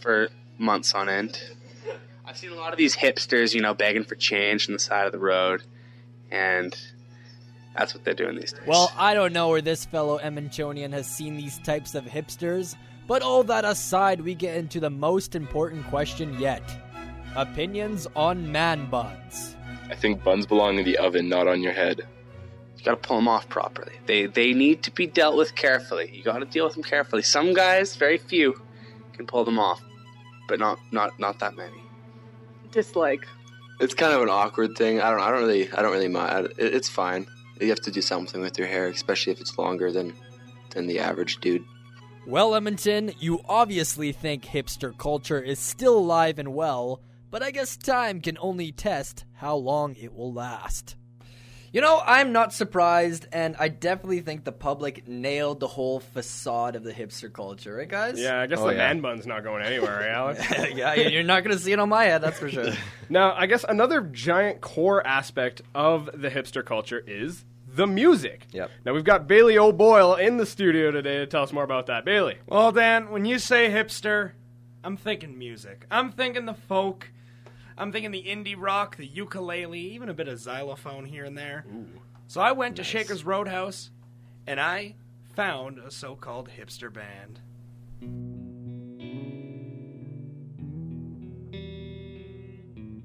for 0.00 0.28
months 0.58 0.94
on 0.94 1.08
end. 1.08 1.40
I've 2.24 2.36
seen 2.36 2.52
a 2.52 2.54
lot 2.54 2.72
of 2.72 2.78
these 2.78 2.96
hipsters, 2.96 3.54
you 3.54 3.60
know, 3.60 3.74
begging 3.74 4.04
for 4.04 4.14
change 4.14 4.68
on 4.68 4.72
the 4.72 4.78
side 4.78 5.06
of 5.06 5.12
the 5.12 5.18
road, 5.18 5.62
and 6.30 6.76
that's 7.76 7.94
what 7.94 8.04
they're 8.04 8.14
doing 8.14 8.36
these 8.36 8.52
days. 8.52 8.62
Well, 8.66 8.92
I 8.96 9.14
don't 9.14 9.32
know 9.32 9.48
where 9.48 9.60
this 9.60 9.84
fellow 9.84 10.18
Edmontonian 10.18 10.92
has 10.92 11.08
seen 11.08 11.36
these 11.36 11.58
types 11.58 11.94
of 11.94 12.04
hipsters, 12.04 12.76
but 13.08 13.22
all 13.22 13.42
that 13.44 13.64
aside, 13.64 14.20
we 14.20 14.34
get 14.34 14.56
into 14.56 14.78
the 14.78 14.90
most 14.90 15.34
important 15.34 15.86
question 15.86 16.38
yet 16.38 16.62
opinions 17.36 18.06
on 18.16 18.50
man 18.50 18.86
buns. 18.86 19.56
I 19.88 19.94
think 19.94 20.22
buns 20.22 20.46
belong 20.46 20.78
in 20.78 20.84
the 20.84 20.98
oven, 20.98 21.28
not 21.28 21.48
on 21.48 21.62
your 21.62 21.72
head. 21.72 22.06
You 22.76 22.84
got 22.84 23.02
to 23.02 23.08
pull 23.08 23.16
them 23.16 23.28
off 23.28 23.48
properly. 23.48 23.92
They 24.06 24.26
they 24.26 24.52
need 24.52 24.82
to 24.84 24.90
be 24.90 25.06
dealt 25.06 25.36
with 25.36 25.54
carefully. 25.54 26.10
You 26.14 26.22
got 26.22 26.38
to 26.38 26.44
deal 26.44 26.64
with 26.64 26.74
them 26.74 26.82
carefully. 26.82 27.22
Some 27.22 27.52
guys, 27.52 27.96
very 27.96 28.18
few, 28.18 28.60
can 29.12 29.26
pull 29.26 29.44
them 29.44 29.58
off, 29.58 29.82
but 30.50 30.58
not 30.58 30.78
not 30.90 31.18
not 31.18 31.38
that 31.38 31.56
many. 31.56 31.82
Dislike. 32.72 33.26
It's 33.80 33.94
kind 33.94 34.12
of 34.12 34.20
an 34.20 34.28
awkward 34.28 34.76
thing. 34.76 35.00
I 35.00 35.10
don't. 35.10 35.20
I 35.20 35.30
don't 35.30 35.40
really. 35.40 35.72
I 35.72 35.80
don't 35.80 35.92
really 35.92 36.08
mind. 36.08 36.48
It, 36.58 36.74
it's 36.74 36.88
fine. 36.88 37.26
You 37.60 37.68
have 37.68 37.80
to 37.80 37.90
do 37.90 38.02
something 38.02 38.40
with 38.40 38.58
your 38.58 38.66
hair, 38.66 38.88
especially 38.88 39.32
if 39.32 39.40
it's 39.40 39.56
longer 39.56 39.90
than 39.90 40.12
than 40.70 40.86
the 40.86 40.98
average 40.98 41.38
dude. 41.38 41.64
Well, 42.26 42.54
Edmonton, 42.54 43.12
you 43.18 43.40
obviously 43.48 44.12
think 44.12 44.44
hipster 44.44 44.96
culture 44.96 45.40
is 45.40 45.58
still 45.58 45.96
alive 45.96 46.38
and 46.38 46.52
well, 46.52 47.00
but 47.30 47.42
I 47.42 47.50
guess 47.50 47.76
time 47.76 48.20
can 48.20 48.36
only 48.40 48.72
test 48.72 49.24
how 49.34 49.56
long 49.56 49.94
it 49.94 50.12
will 50.12 50.32
last. 50.32 50.96
You 51.72 51.80
know, 51.80 52.02
I'm 52.04 52.32
not 52.32 52.52
surprised, 52.52 53.28
and 53.32 53.54
I 53.58 53.68
definitely 53.68 54.20
think 54.22 54.42
the 54.44 54.50
public 54.50 55.06
nailed 55.06 55.60
the 55.60 55.68
whole 55.68 56.00
facade 56.00 56.74
of 56.74 56.82
the 56.82 56.92
hipster 56.92 57.32
culture, 57.32 57.74
right, 57.76 57.88
guys? 57.88 58.18
Yeah, 58.18 58.40
I 58.40 58.46
guess 58.48 58.58
Oh, 58.58 58.66
the 58.66 58.72
yeah. 58.72 58.78
man 58.78 59.00
bun's 59.00 59.24
not 59.24 59.44
going 59.44 59.62
anywhere, 59.62 60.00
right, 60.00 60.08
Alex? 60.10 60.44
yeah, 60.74 60.94
you're 60.94 61.22
not 61.22 61.44
going 61.44 61.56
to 61.56 61.62
see 61.62 61.70
it 61.70 61.78
on 61.78 61.88
my 61.88 62.04
head, 62.06 62.22
that's 62.22 62.38
for 62.40 62.48
sure. 62.48 62.72
Now, 63.08 63.34
I 63.36 63.46
guess 63.46 63.64
another 63.68 64.00
giant 64.00 64.60
core 64.60 65.04
aspect 65.06 65.62
of 65.74 66.10
the 66.12 66.28
hipster 66.30 66.64
culture 66.64 67.02
is 67.06 67.44
the 67.72 67.86
music. 67.86 68.46
Yep. 68.52 68.70
Now 68.84 68.92
we've 68.92 69.04
got 69.04 69.26
Bailey 69.28 69.56
O'Boyle 69.58 70.14
in 70.14 70.36
the 70.38 70.46
studio 70.46 70.90
today 70.90 71.18
to 71.18 71.26
tell 71.26 71.42
us 71.44 71.52
more 71.52 71.64
about 71.64 71.86
that. 71.86 72.04
Bailey. 72.04 72.38
Well, 72.46 72.70
Dan, 72.72 73.10
when 73.10 73.24
you 73.24 73.38
say 73.40 73.68
hipster, 73.68 74.32
I'm 74.84 74.96
thinking 74.96 75.38
music. 75.38 75.86
I'm 75.90 76.10
thinking 76.12 76.46
the 76.46 76.54
folk. 76.54 77.10
I'm 77.80 77.92
thinking 77.92 78.10
the 78.10 78.22
indie 78.22 78.56
rock, 78.58 78.98
the 78.98 79.06
ukulele, 79.06 79.80
even 79.80 80.10
a 80.10 80.14
bit 80.14 80.28
of 80.28 80.38
xylophone 80.38 81.06
here 81.06 81.24
and 81.24 81.36
there. 81.36 81.64
So 82.26 82.42
I 82.42 82.52
went 82.52 82.76
to 82.76 82.84
Shaker's 82.84 83.24
Roadhouse 83.24 83.90
and 84.46 84.60
I 84.60 84.96
found 85.34 85.78
a 85.78 85.90
so 85.90 86.14
called 86.14 86.50
hipster 86.50 86.92
band. 86.92 87.40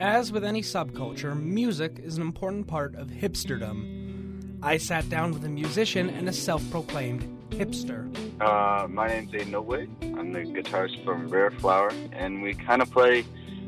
As 0.01 0.33
with 0.33 0.43
any 0.43 0.61
subculture, 0.61 1.41
music 1.41 2.01
is 2.03 2.17
an 2.17 2.21
important 2.21 2.67
part 2.67 2.95
of 2.95 3.07
hipsterdom. 3.07 4.59
I 4.61 4.75
sat 4.75 5.07
down 5.07 5.31
with 5.31 5.45
a 5.45 5.49
musician 5.49 6.09
and 6.09 6.27
a 6.27 6.33
self 6.33 6.69
proclaimed 6.69 7.23
hipster. 7.51 8.13
Uh, 8.41 8.89
my 8.89 9.07
name's 9.07 9.31
Aiden 9.31 9.51
Noblade. 9.51 10.19
I'm 10.19 10.33
the 10.33 10.39
guitarist 10.39 11.01
from 11.05 11.29
Rare 11.29 11.51
Flower, 11.51 11.93
and 12.11 12.41
we 12.43 12.53
kind 12.55 12.81
of 12.81 12.91
play 12.91 13.23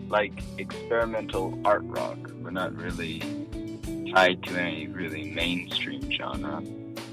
like 0.10 0.34
experimental 0.58 1.60
art 1.66 1.84
rock. 1.86 2.18
We're 2.42 2.52
not 2.52 2.74
really 2.76 3.20
tied 4.14 4.42
to 4.44 4.60
any 4.62 4.88
really 4.88 5.32
mainstream 5.32 6.10
genre. 6.12 6.62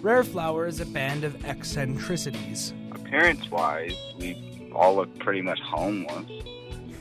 Rare 0.03 0.25
Flower 0.25 0.67
is 0.67 0.81
a 0.81 0.87
band 0.87 1.25
of 1.25 1.45
eccentricities. 1.45 2.73
Appearance 2.93 3.51
wise, 3.51 3.97
we 4.19 4.71
all 4.75 4.97
look 4.97 5.19
pretty 5.19 5.41
much 5.43 5.61
homeless. 5.61 6.31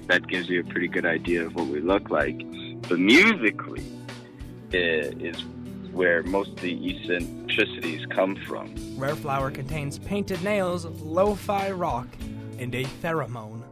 That 0.07 0.27
gives 0.27 0.50
you 0.50 0.62
a 0.62 0.63
pretty 0.63 0.88
good 0.88 1.05
idea 1.05 1.45
of 1.45 1.55
what 1.55 1.67
we 1.67 1.79
look 1.79 2.09
like. 2.09 2.38
But 2.89 3.00
musically, 3.00 3.83
i- 4.73 4.77
is 4.77 5.43
where 5.91 6.23
most 6.23 6.50
of 6.51 6.62
the 6.62 6.73
eccentricities 6.89 8.05
come 8.07 8.35
from. 8.47 8.73
Rare 8.97 9.15
Flower 9.15 9.51
contains 9.51 10.00
painted 10.00 10.43
nails, 10.43 10.85
lo-fi 10.85 11.71
rock, 11.71 12.07
and 12.57 12.73
a 12.73 12.83
theremin. 13.01 13.62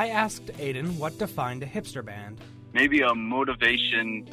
I 0.00 0.08
asked 0.08 0.46
Aiden 0.56 0.96
what 0.96 1.18
defined 1.18 1.62
a 1.62 1.66
hipster 1.66 2.02
band. 2.02 2.40
Maybe 2.72 3.02
a 3.02 3.14
motivation 3.14 4.26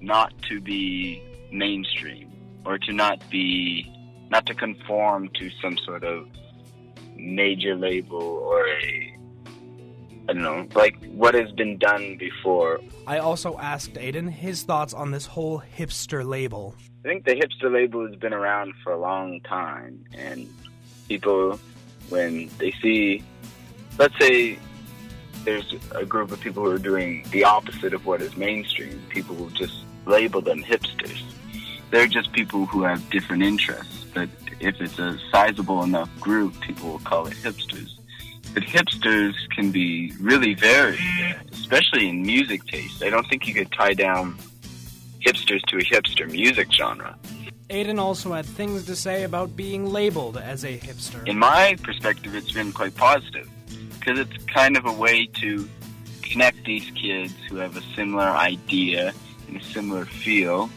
not 0.00 0.32
to 0.48 0.60
be 0.60 1.22
mainstream 1.52 2.32
or 2.66 2.78
to 2.78 2.92
not 2.92 3.22
be 3.30 3.88
not 4.30 4.44
to 4.46 4.54
conform 4.54 5.30
to 5.38 5.50
some 5.62 5.78
sort 5.78 6.02
of 6.02 6.26
major 7.14 7.76
label 7.76 8.20
or 8.20 8.66
a 8.66 9.16
I 10.28 10.32
don't 10.32 10.42
know, 10.42 10.66
like 10.74 10.96
what 11.12 11.34
has 11.34 11.52
been 11.52 11.78
done 11.78 12.16
before. 12.16 12.80
I 13.06 13.18
also 13.18 13.56
asked 13.58 13.94
Aiden 13.94 14.28
his 14.28 14.64
thoughts 14.64 14.92
on 14.92 15.12
this 15.12 15.26
whole 15.26 15.62
hipster 15.78 16.26
label. 16.26 16.74
I 17.04 17.08
think 17.08 17.24
the 17.24 17.36
hipster 17.36 17.72
label 17.72 18.04
has 18.04 18.16
been 18.16 18.34
around 18.34 18.74
for 18.82 18.92
a 18.92 18.98
long 18.98 19.42
time, 19.42 20.06
and 20.12 20.52
people, 21.08 21.60
when 22.08 22.50
they 22.58 22.72
see, 22.82 23.22
let's 23.96 24.18
say, 24.18 24.58
there's 25.44 25.74
a 25.92 26.04
group 26.04 26.32
of 26.32 26.40
people 26.40 26.64
who 26.64 26.70
are 26.70 26.78
doing 26.78 27.24
the 27.30 27.44
opposite 27.44 27.94
of 27.94 28.06
what 28.06 28.22
is 28.22 28.36
mainstream, 28.36 29.02
people 29.08 29.34
will 29.36 29.50
just 29.50 29.84
label 30.06 30.40
them 30.40 30.62
hipsters. 30.62 31.22
They're 31.90 32.06
just 32.06 32.32
people 32.32 32.66
who 32.66 32.82
have 32.82 33.08
different 33.10 33.42
interests, 33.42 34.04
but 34.14 34.28
if 34.60 34.80
it's 34.80 34.98
a 34.98 35.18
sizable 35.30 35.82
enough 35.82 36.10
group, 36.20 36.58
people 36.60 36.90
will 36.90 36.98
call 37.00 37.26
it 37.26 37.34
hipsters. 37.34 37.90
But 38.52 38.62
hipsters 38.62 39.34
can 39.50 39.70
be 39.70 40.12
really 40.20 40.54
varied, 40.54 41.00
especially 41.52 42.08
in 42.08 42.22
music 42.22 42.64
taste. 42.66 43.02
I 43.02 43.10
don't 43.10 43.26
think 43.28 43.46
you 43.46 43.54
could 43.54 43.70
tie 43.72 43.94
down 43.94 44.36
hipsters 45.24 45.62
to 45.66 45.78
a 45.78 45.80
hipster 45.80 46.30
music 46.30 46.72
genre. 46.72 47.16
Aiden 47.70 47.98
also 47.98 48.32
had 48.32 48.44
things 48.44 48.84
to 48.86 48.94
say 48.94 49.24
about 49.24 49.56
being 49.56 49.86
labeled 49.86 50.36
as 50.36 50.64
a 50.64 50.78
hipster. 50.78 51.26
In 51.26 51.38
my 51.38 51.76
perspective, 51.82 52.34
it's 52.34 52.52
been 52.52 52.72
quite 52.72 52.94
positive 52.94 53.48
because 54.04 54.18
it's 54.18 54.44
kind 54.46 54.76
of 54.76 54.86
a 54.86 54.92
way 54.92 55.26
to 55.26 55.68
connect 56.22 56.64
these 56.64 56.90
kids 56.90 57.34
who 57.48 57.56
have 57.56 57.76
a 57.76 57.82
similar 57.94 58.24
idea 58.24 59.12
and 59.48 59.56
a 59.56 59.64
similar 59.64 60.04
feel 60.04 60.68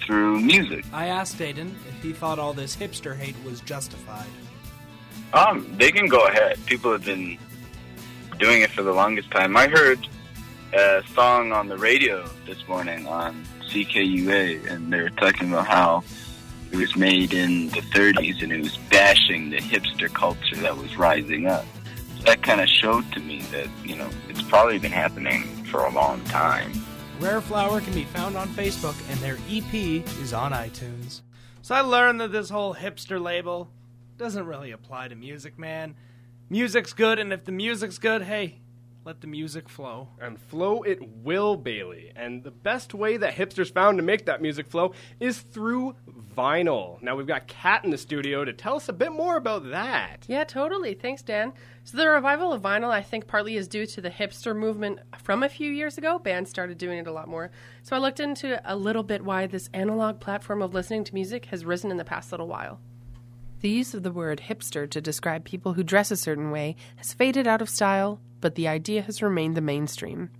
through 0.00 0.40
music. 0.40 0.84
I 0.92 1.06
asked 1.06 1.38
Aiden 1.38 1.74
if 1.88 2.02
he 2.02 2.12
thought 2.12 2.38
all 2.38 2.52
this 2.52 2.76
hipster 2.76 3.16
hate 3.16 3.36
was 3.44 3.60
justified. 3.60 4.26
Um, 5.32 5.66
they 5.76 5.90
can 5.90 6.06
go 6.06 6.26
ahead. 6.26 6.64
People 6.66 6.92
have 6.92 7.04
been 7.04 7.38
doing 8.38 8.62
it 8.62 8.70
for 8.70 8.82
the 8.82 8.92
longest 8.92 9.30
time. 9.30 9.56
I 9.56 9.66
heard 9.66 10.06
a 10.72 11.02
song 11.14 11.52
on 11.52 11.68
the 11.68 11.78
radio 11.78 12.28
this 12.46 12.66
morning 12.68 13.06
on 13.08 13.44
CKUA, 13.68 14.70
and 14.70 14.92
they 14.92 15.02
were 15.02 15.10
talking 15.10 15.48
about 15.48 15.66
how 15.66 16.04
it 16.70 16.76
was 16.76 16.94
made 16.96 17.32
in 17.32 17.68
the 17.68 17.80
30s 17.80 18.42
and 18.42 18.52
it 18.52 18.60
was 18.60 18.76
bashing 18.90 19.50
the 19.50 19.58
hipster 19.58 20.12
culture 20.12 20.56
that 20.56 20.76
was 20.76 20.96
rising 20.96 21.46
up. 21.46 21.64
That 22.26 22.42
kind 22.42 22.60
of 22.60 22.68
showed 22.68 23.10
to 23.12 23.20
me 23.20 23.42
that, 23.52 23.68
you 23.84 23.94
know, 23.94 24.10
it's 24.28 24.42
probably 24.42 24.80
been 24.80 24.90
happening 24.90 25.44
for 25.66 25.84
a 25.84 25.90
long 25.92 26.20
time. 26.24 26.72
Rare 27.20 27.40
Flower 27.40 27.80
can 27.80 27.94
be 27.94 28.02
found 28.02 28.36
on 28.36 28.48
Facebook, 28.48 28.96
and 29.08 29.20
their 29.20 29.38
EP 29.48 29.72
is 30.20 30.32
on 30.32 30.50
iTunes. 30.50 31.22
So 31.62 31.76
I 31.76 31.82
learned 31.82 32.20
that 32.20 32.32
this 32.32 32.50
whole 32.50 32.74
hipster 32.74 33.22
label 33.22 33.70
doesn't 34.18 34.44
really 34.44 34.72
apply 34.72 35.06
to 35.06 35.14
music, 35.14 35.56
man. 35.56 35.94
Music's 36.50 36.92
good, 36.92 37.20
and 37.20 37.32
if 37.32 37.44
the 37.44 37.52
music's 37.52 37.98
good, 37.98 38.22
hey, 38.22 38.58
let 39.06 39.20
the 39.20 39.26
music 39.28 39.68
flow. 39.68 40.08
And 40.20 40.36
flow 40.36 40.82
it 40.82 40.98
will, 41.00 41.56
Bailey. 41.56 42.10
And 42.16 42.42
the 42.42 42.50
best 42.50 42.92
way 42.92 43.16
that 43.16 43.34
hipsters 43.34 43.72
found 43.72 43.98
to 43.98 44.02
make 44.02 44.26
that 44.26 44.42
music 44.42 44.66
flow 44.66 44.94
is 45.20 45.38
through 45.38 45.94
vinyl. 46.36 47.00
Now 47.00 47.14
we've 47.14 47.26
got 47.26 47.46
Kat 47.46 47.84
in 47.84 47.90
the 47.90 47.98
studio 47.98 48.44
to 48.44 48.52
tell 48.52 48.74
us 48.74 48.88
a 48.88 48.92
bit 48.92 49.12
more 49.12 49.36
about 49.36 49.70
that. 49.70 50.24
Yeah, 50.26 50.42
totally. 50.42 50.94
Thanks, 50.94 51.22
Dan. 51.22 51.52
So 51.84 51.96
the 51.96 52.08
revival 52.08 52.52
of 52.52 52.62
vinyl, 52.62 52.90
I 52.90 53.00
think, 53.00 53.28
partly 53.28 53.56
is 53.56 53.68
due 53.68 53.86
to 53.86 54.00
the 54.00 54.10
hipster 54.10 54.56
movement 54.56 54.98
from 55.22 55.44
a 55.44 55.48
few 55.48 55.70
years 55.70 55.96
ago. 55.98 56.18
Bands 56.18 56.50
started 56.50 56.76
doing 56.76 56.98
it 56.98 57.06
a 57.06 57.12
lot 57.12 57.28
more. 57.28 57.52
So 57.84 57.94
I 57.94 58.00
looked 58.00 58.18
into 58.18 58.60
a 58.64 58.74
little 58.74 59.04
bit 59.04 59.22
why 59.22 59.46
this 59.46 59.70
analog 59.72 60.18
platform 60.18 60.62
of 60.62 60.74
listening 60.74 61.04
to 61.04 61.14
music 61.14 61.44
has 61.46 61.64
risen 61.64 61.92
in 61.92 61.96
the 61.96 62.04
past 62.04 62.32
little 62.32 62.48
while. 62.48 62.80
The 63.60 63.70
use 63.70 63.94
of 63.94 64.02
the 64.02 64.12
word 64.12 64.42
hipster 64.48 64.88
to 64.90 65.00
describe 65.00 65.44
people 65.44 65.72
who 65.72 65.82
dress 65.82 66.10
a 66.10 66.16
certain 66.16 66.50
way 66.50 66.76
has 66.96 67.14
faded 67.14 67.46
out 67.46 67.62
of 67.62 67.70
style, 67.70 68.20
but 68.42 68.54
the 68.54 68.68
idea 68.68 69.00
has 69.02 69.22
remained 69.22 69.56
the 69.56 69.62
mainstream. 69.62 70.30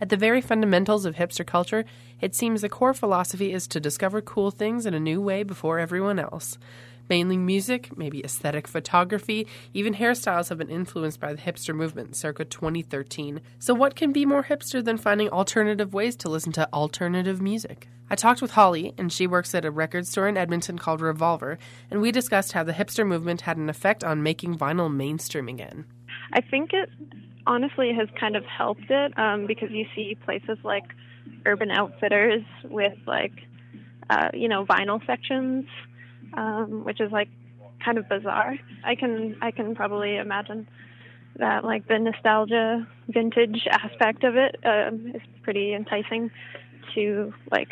At 0.00 0.08
the 0.08 0.16
very 0.16 0.40
fundamentals 0.40 1.04
of 1.04 1.16
hipster 1.16 1.46
culture, 1.46 1.84
it 2.20 2.34
seems 2.34 2.62
the 2.62 2.70
core 2.70 2.94
philosophy 2.94 3.52
is 3.52 3.68
to 3.68 3.78
discover 3.78 4.22
cool 4.22 4.50
things 4.50 4.86
in 4.86 4.94
a 4.94 5.00
new 5.00 5.20
way 5.20 5.42
before 5.42 5.78
everyone 5.78 6.18
else. 6.18 6.56
Mainly 7.08 7.36
music, 7.36 7.96
maybe 7.96 8.24
aesthetic 8.24 8.66
photography, 8.66 9.46
even 9.74 9.94
hairstyles 9.94 10.48
have 10.48 10.58
been 10.58 10.70
influenced 10.70 11.20
by 11.20 11.32
the 11.32 11.40
hipster 11.40 11.74
movement 11.74 12.16
circa 12.16 12.44
2013. 12.44 13.40
So, 13.58 13.74
what 13.74 13.96
can 13.96 14.12
be 14.12 14.24
more 14.24 14.44
hipster 14.44 14.84
than 14.84 14.96
finding 14.96 15.28
alternative 15.28 15.92
ways 15.94 16.16
to 16.16 16.28
listen 16.28 16.52
to 16.52 16.72
alternative 16.72 17.40
music? 17.40 17.88
I 18.10 18.14
talked 18.14 18.42
with 18.42 18.50
Holly, 18.50 18.92
and 18.98 19.10
she 19.10 19.26
works 19.26 19.54
at 19.54 19.64
a 19.64 19.70
record 19.70 20.06
store 20.06 20.28
in 20.28 20.36
Edmonton 20.36 20.78
called 20.78 21.00
Revolver, 21.00 21.58
and 21.90 22.00
we 22.00 22.12
discussed 22.12 22.52
how 22.52 22.62
the 22.62 22.72
hipster 22.72 23.06
movement 23.06 23.42
had 23.42 23.56
an 23.56 23.70
effect 23.70 24.04
on 24.04 24.22
making 24.22 24.58
vinyl 24.58 24.94
mainstream 24.94 25.48
again. 25.48 25.86
I 26.32 26.40
think 26.42 26.72
it 26.72 26.90
honestly 27.46 27.92
has 27.94 28.08
kind 28.18 28.36
of 28.36 28.44
helped 28.44 28.90
it 28.90 29.18
um, 29.18 29.46
because 29.46 29.70
you 29.70 29.86
see 29.94 30.16
places 30.24 30.58
like 30.62 30.84
Urban 31.46 31.70
Outfitters 31.70 32.44
with 32.64 32.96
like 33.06 33.32
uh, 34.10 34.28
you 34.34 34.48
know 34.48 34.64
vinyl 34.66 35.04
sections, 35.06 35.64
um, 36.34 36.84
which 36.84 37.00
is 37.00 37.10
like 37.12 37.28
kind 37.84 37.98
of 37.98 38.08
bizarre. 38.08 38.56
I 38.84 38.94
can 38.94 39.36
I 39.40 39.50
can 39.50 39.74
probably 39.74 40.16
imagine 40.16 40.68
that 41.36 41.64
like 41.64 41.88
the 41.88 41.98
nostalgia 41.98 42.86
vintage 43.08 43.66
aspect 43.70 44.24
of 44.24 44.36
it 44.36 44.56
um, 44.64 45.12
is 45.14 45.22
pretty 45.42 45.74
enticing 45.74 46.30
to 46.94 47.32
like 47.50 47.70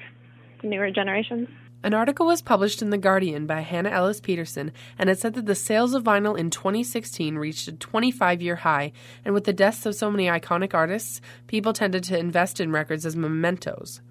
the 0.63 0.69
newer 0.69 0.91
generations. 0.91 1.49
An 1.83 1.95
article 1.95 2.27
was 2.27 2.43
published 2.43 2.83
in 2.83 2.91
The 2.91 2.99
Guardian 2.99 3.47
by 3.47 3.61
Hannah 3.63 3.89
Ellis-Petersen, 3.89 4.71
and 4.99 5.09
it 5.09 5.19
said 5.19 5.33
that 5.33 5.47
the 5.47 5.55
sales 5.55 5.95
of 5.95 6.05
vinyl 6.05 6.39
in 6.39 6.51
2016 6.51 7.37
reached 7.37 7.69
a 7.69 7.73
25 7.73 8.43
year 8.43 8.57
high, 8.57 8.93
and 9.25 9.33
with 9.33 9.45
the 9.45 9.55
deaths 9.55 9.87
of 9.87 9.95
so 9.95 10.11
many 10.11 10.27
iconic 10.27 10.75
artists, 10.75 11.23
people 11.47 11.73
tended 11.73 12.05
to 12.05 12.19
invest 12.19 12.61
in 12.61 12.71
records 12.71 13.07
as 13.07 13.17
mementos. 13.17 14.03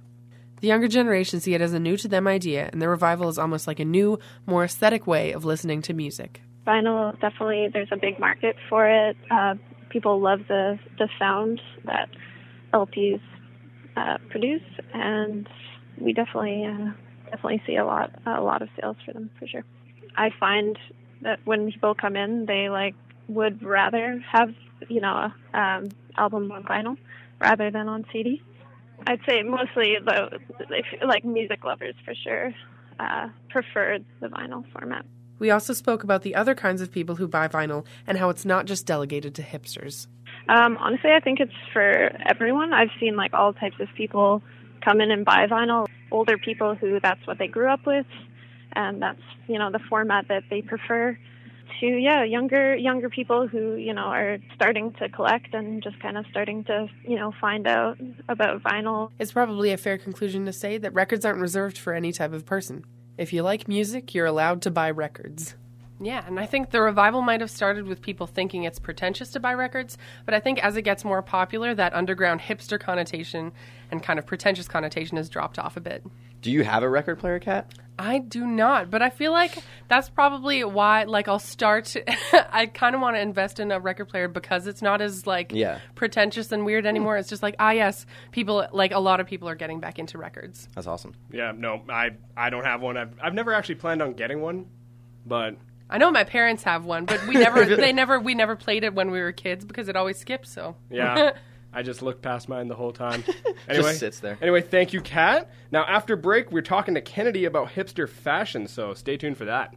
The 0.61 0.67
younger 0.67 0.87
generation 0.87 1.39
see 1.39 1.53
it 1.53 1.61
as 1.61 1.73
a 1.73 1.79
new 1.79 1.95
to 1.97 2.07
them 2.07 2.27
idea, 2.27 2.69
and 2.71 2.81
the 2.81 2.89
revival 2.89 3.29
is 3.29 3.37
almost 3.37 3.67
like 3.67 3.79
a 3.79 3.85
new, 3.85 4.19
more 4.45 4.63
aesthetic 4.63 5.07
way 5.07 5.31
of 5.31 5.45
listening 5.45 5.81
to 5.83 5.93
music. 5.93 6.41
Vinyl 6.67 7.19
definitely 7.19 7.69
there's 7.71 7.91
a 7.91 7.97
big 7.97 8.19
market 8.19 8.55
for 8.69 8.87
it. 8.87 9.15
Uh, 9.31 9.55
people 9.89 10.19
love 10.19 10.41
the 10.47 10.77
the 10.97 11.09
sound 11.17 11.61
that 11.85 12.09
LPs 12.73 13.21
uh, 13.95 14.17
produce, 14.29 14.61
and 14.93 15.47
we 15.97 16.13
definitely 16.13 16.65
uh, 16.65 16.91
definitely 17.25 17.61
see 17.65 17.75
a 17.75 17.85
lot 17.85 18.11
a 18.25 18.41
lot 18.41 18.61
of 18.61 18.69
sales 18.79 18.97
for 19.05 19.13
them 19.13 19.29
for 19.39 19.47
sure. 19.47 19.63
I 20.17 20.29
find 20.39 20.77
that 21.21 21.39
when 21.45 21.71
people 21.71 21.95
come 21.95 22.15
in, 22.15 22.45
they 22.45 22.69
like 22.69 22.95
would 23.27 23.63
rather 23.63 24.23
have 24.31 24.49
you 24.89 25.01
know 25.01 25.31
um, 25.53 25.89
album 26.17 26.51
on 26.51 26.63
vinyl 26.63 26.97
rather 27.39 27.71
than 27.71 27.87
on 27.87 28.05
CD. 28.11 28.41
I'd 29.07 29.21
say 29.27 29.43
mostly 29.43 29.97
the 30.03 30.39
like 31.05 31.25
music 31.25 31.63
lovers 31.63 31.95
for 32.05 32.13
sure 32.15 32.53
uh, 32.99 33.29
prefer 33.49 33.99
the 34.19 34.27
vinyl 34.27 34.63
format. 34.71 35.05
We 35.39 35.51
also 35.51 35.73
spoke 35.73 36.03
about 36.03 36.21
the 36.23 36.35
other 36.35 36.53
kinds 36.53 36.81
of 36.81 36.91
people 36.91 37.15
who 37.15 37.27
buy 37.27 37.47
vinyl 37.47 37.85
and 38.05 38.17
how 38.17 38.29
it's 38.29 38.45
not 38.45 38.65
just 38.65 38.85
delegated 38.85 39.35
to 39.35 39.41
hipsters. 39.41 40.07
Um, 40.49 40.77
honestly, 40.77 41.11
I 41.11 41.19
think 41.21 41.39
it's 41.39 41.53
for 41.71 42.11
everyone. 42.25 42.73
I've 42.73 42.89
seen 42.99 43.15
like 43.15 43.33
all 43.33 43.53
types 43.53 43.79
of 43.79 43.87
people 43.95 44.41
come 44.83 44.99
in 44.99 45.11
and 45.11 45.23
buy 45.23 45.47
vinyl. 45.47 45.87
Older 46.11 46.37
people 46.37 46.75
who 46.75 46.99
that's 46.99 47.25
what 47.25 47.37
they 47.37 47.47
grew 47.47 47.71
up 47.71 47.85
with, 47.85 48.07
and 48.73 49.01
that's 49.01 49.21
you 49.47 49.59
know 49.59 49.71
the 49.71 49.79
format 49.89 50.27
that 50.27 50.43
they 50.49 50.61
prefer. 50.61 51.17
To 51.79 51.85
yeah, 51.85 52.23
younger 52.23 52.75
younger 52.75 53.09
people 53.09 53.47
who 53.47 53.75
you 53.75 53.93
know 53.93 54.03
are 54.03 54.37
starting 54.55 54.93
to 54.93 55.09
collect 55.09 55.53
and 55.53 55.81
just 55.81 55.99
kind 56.01 56.17
of 56.17 56.25
starting 56.29 56.63
to 56.65 56.87
you 57.07 57.15
know 57.15 57.33
find 57.39 57.67
out 57.67 57.97
about 58.27 58.61
vinyl. 58.63 59.11
It's 59.19 59.31
probably 59.31 59.71
a 59.71 59.77
fair 59.77 59.97
conclusion 59.97 60.45
to 60.45 60.53
say 60.53 60.77
that 60.77 60.93
records 60.93 61.25
aren't 61.25 61.39
reserved 61.39 61.77
for 61.77 61.93
any 61.93 62.11
type 62.11 62.33
of 62.33 62.45
person. 62.45 62.85
If 63.17 63.33
you 63.33 63.43
like 63.43 63.67
music, 63.67 64.13
you're 64.13 64.25
allowed 64.25 64.61
to 64.63 64.71
buy 64.71 64.91
records. 64.91 65.55
Yeah, 66.01 66.23
and 66.25 66.39
I 66.39 66.45
think 66.45 66.71
the 66.71 66.81
revival 66.81 67.21
might 67.21 67.41
have 67.41 67.51
started 67.51 67.85
with 67.85 68.01
people 68.01 68.25
thinking 68.25 68.63
it's 68.63 68.79
pretentious 68.79 69.29
to 69.31 69.39
buy 69.39 69.53
records, 69.53 69.97
but 70.25 70.33
I 70.33 70.39
think 70.39 70.63
as 70.63 70.77
it 70.77 70.83
gets 70.83 71.03
more 71.03 71.21
popular, 71.21 71.73
that 71.75 71.93
underground 71.93 72.39
hipster 72.41 72.79
connotation 72.79 73.51
and 73.91 74.01
kind 74.01 74.17
of 74.17 74.25
pretentious 74.25 74.67
connotation 74.67 75.17
has 75.17 75.27
dropped 75.29 75.59
off 75.59 75.75
a 75.75 75.81
bit. 75.81 76.05
Do 76.41 76.51
you 76.51 76.63
have 76.63 76.83
a 76.83 76.89
record 76.89 77.19
player, 77.19 77.37
Kat? 77.39 77.73
I 77.97 78.19
do 78.19 78.47
not, 78.47 78.89
but 78.89 79.01
I 79.01 79.09
feel 79.09 79.33
like 79.33 79.57
that's 79.89 80.09
probably 80.09 80.63
why. 80.63 81.03
Like, 81.03 81.27
I'll 81.27 81.37
start. 81.37 81.93
I 82.49 82.67
kind 82.67 82.95
of 82.95 83.01
want 83.01 83.17
to 83.17 83.19
invest 83.19 83.59
in 83.59 83.73
a 83.73 83.79
record 83.81 84.05
player 84.05 84.29
because 84.29 84.67
it's 84.67 84.81
not 84.81 85.01
as 85.01 85.27
like 85.27 85.51
Yeah. 85.53 85.79
pretentious 85.95 86.53
and 86.53 86.63
weird 86.63 86.85
anymore. 86.85 87.17
It's 87.17 87.27
just 87.27 87.43
like, 87.43 87.55
ah, 87.59 87.71
yes, 87.71 88.05
people 88.31 88.65
like 88.71 88.93
a 88.93 88.99
lot 88.99 89.19
of 89.19 89.27
people 89.27 89.49
are 89.49 89.55
getting 89.55 89.81
back 89.81 89.99
into 89.99 90.17
records. 90.17 90.69
That's 90.75 90.87
awesome. 90.87 91.13
Yeah, 91.29 91.51
no, 91.53 91.81
I 91.89 92.11
I 92.37 92.49
don't 92.49 92.63
have 92.63 92.79
one. 92.81 92.95
I've 92.95 93.11
I've 93.21 93.33
never 93.33 93.53
actually 93.53 93.75
planned 93.75 94.01
on 94.01 94.13
getting 94.13 94.39
one, 94.39 94.67
but 95.25 95.57
I 95.89 95.97
know 95.97 96.11
my 96.11 96.23
parents 96.23 96.63
have 96.63 96.85
one, 96.85 97.05
but 97.05 97.25
we 97.27 97.35
never. 97.35 97.65
they 97.75 97.91
never. 97.91 98.19
We 98.19 98.35
never 98.35 98.55
played 98.55 98.83
it 98.83 98.93
when 98.93 99.11
we 99.11 99.19
were 99.19 99.31
kids 99.31 99.65
because 99.65 99.89
it 99.89 99.95
always 99.95 100.17
skips. 100.17 100.49
So 100.49 100.75
yeah. 100.89 101.31
I 101.71 101.83
just 101.83 102.01
looked 102.01 102.23
past 102.23 102.49
mine 102.49 102.67
the 102.67 102.75
whole 102.75 102.91
time. 102.91 103.23
Anyway, 103.67 103.89
just 103.89 103.99
sits 103.99 104.19
there. 104.19 104.35
Anyway, 104.41 104.61
thank 104.61 104.93
you, 104.93 105.01
Kat. 105.01 105.51
Now, 105.69 105.83
after 105.83 106.15
break, 106.15 106.51
we're 106.51 106.63
talking 106.63 106.95
to 106.95 107.01
Kennedy 107.01 107.45
about 107.45 107.69
hipster 107.69 108.09
fashion, 108.09 108.67
so 108.67 108.95
stay 108.95 109.15
tuned 109.15 109.37
for 109.37 109.45
that. 109.45 109.75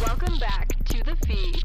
Welcome 0.00 0.38
back 0.38 0.74
to 0.86 1.02
the 1.04 1.14
feed. 1.26 1.62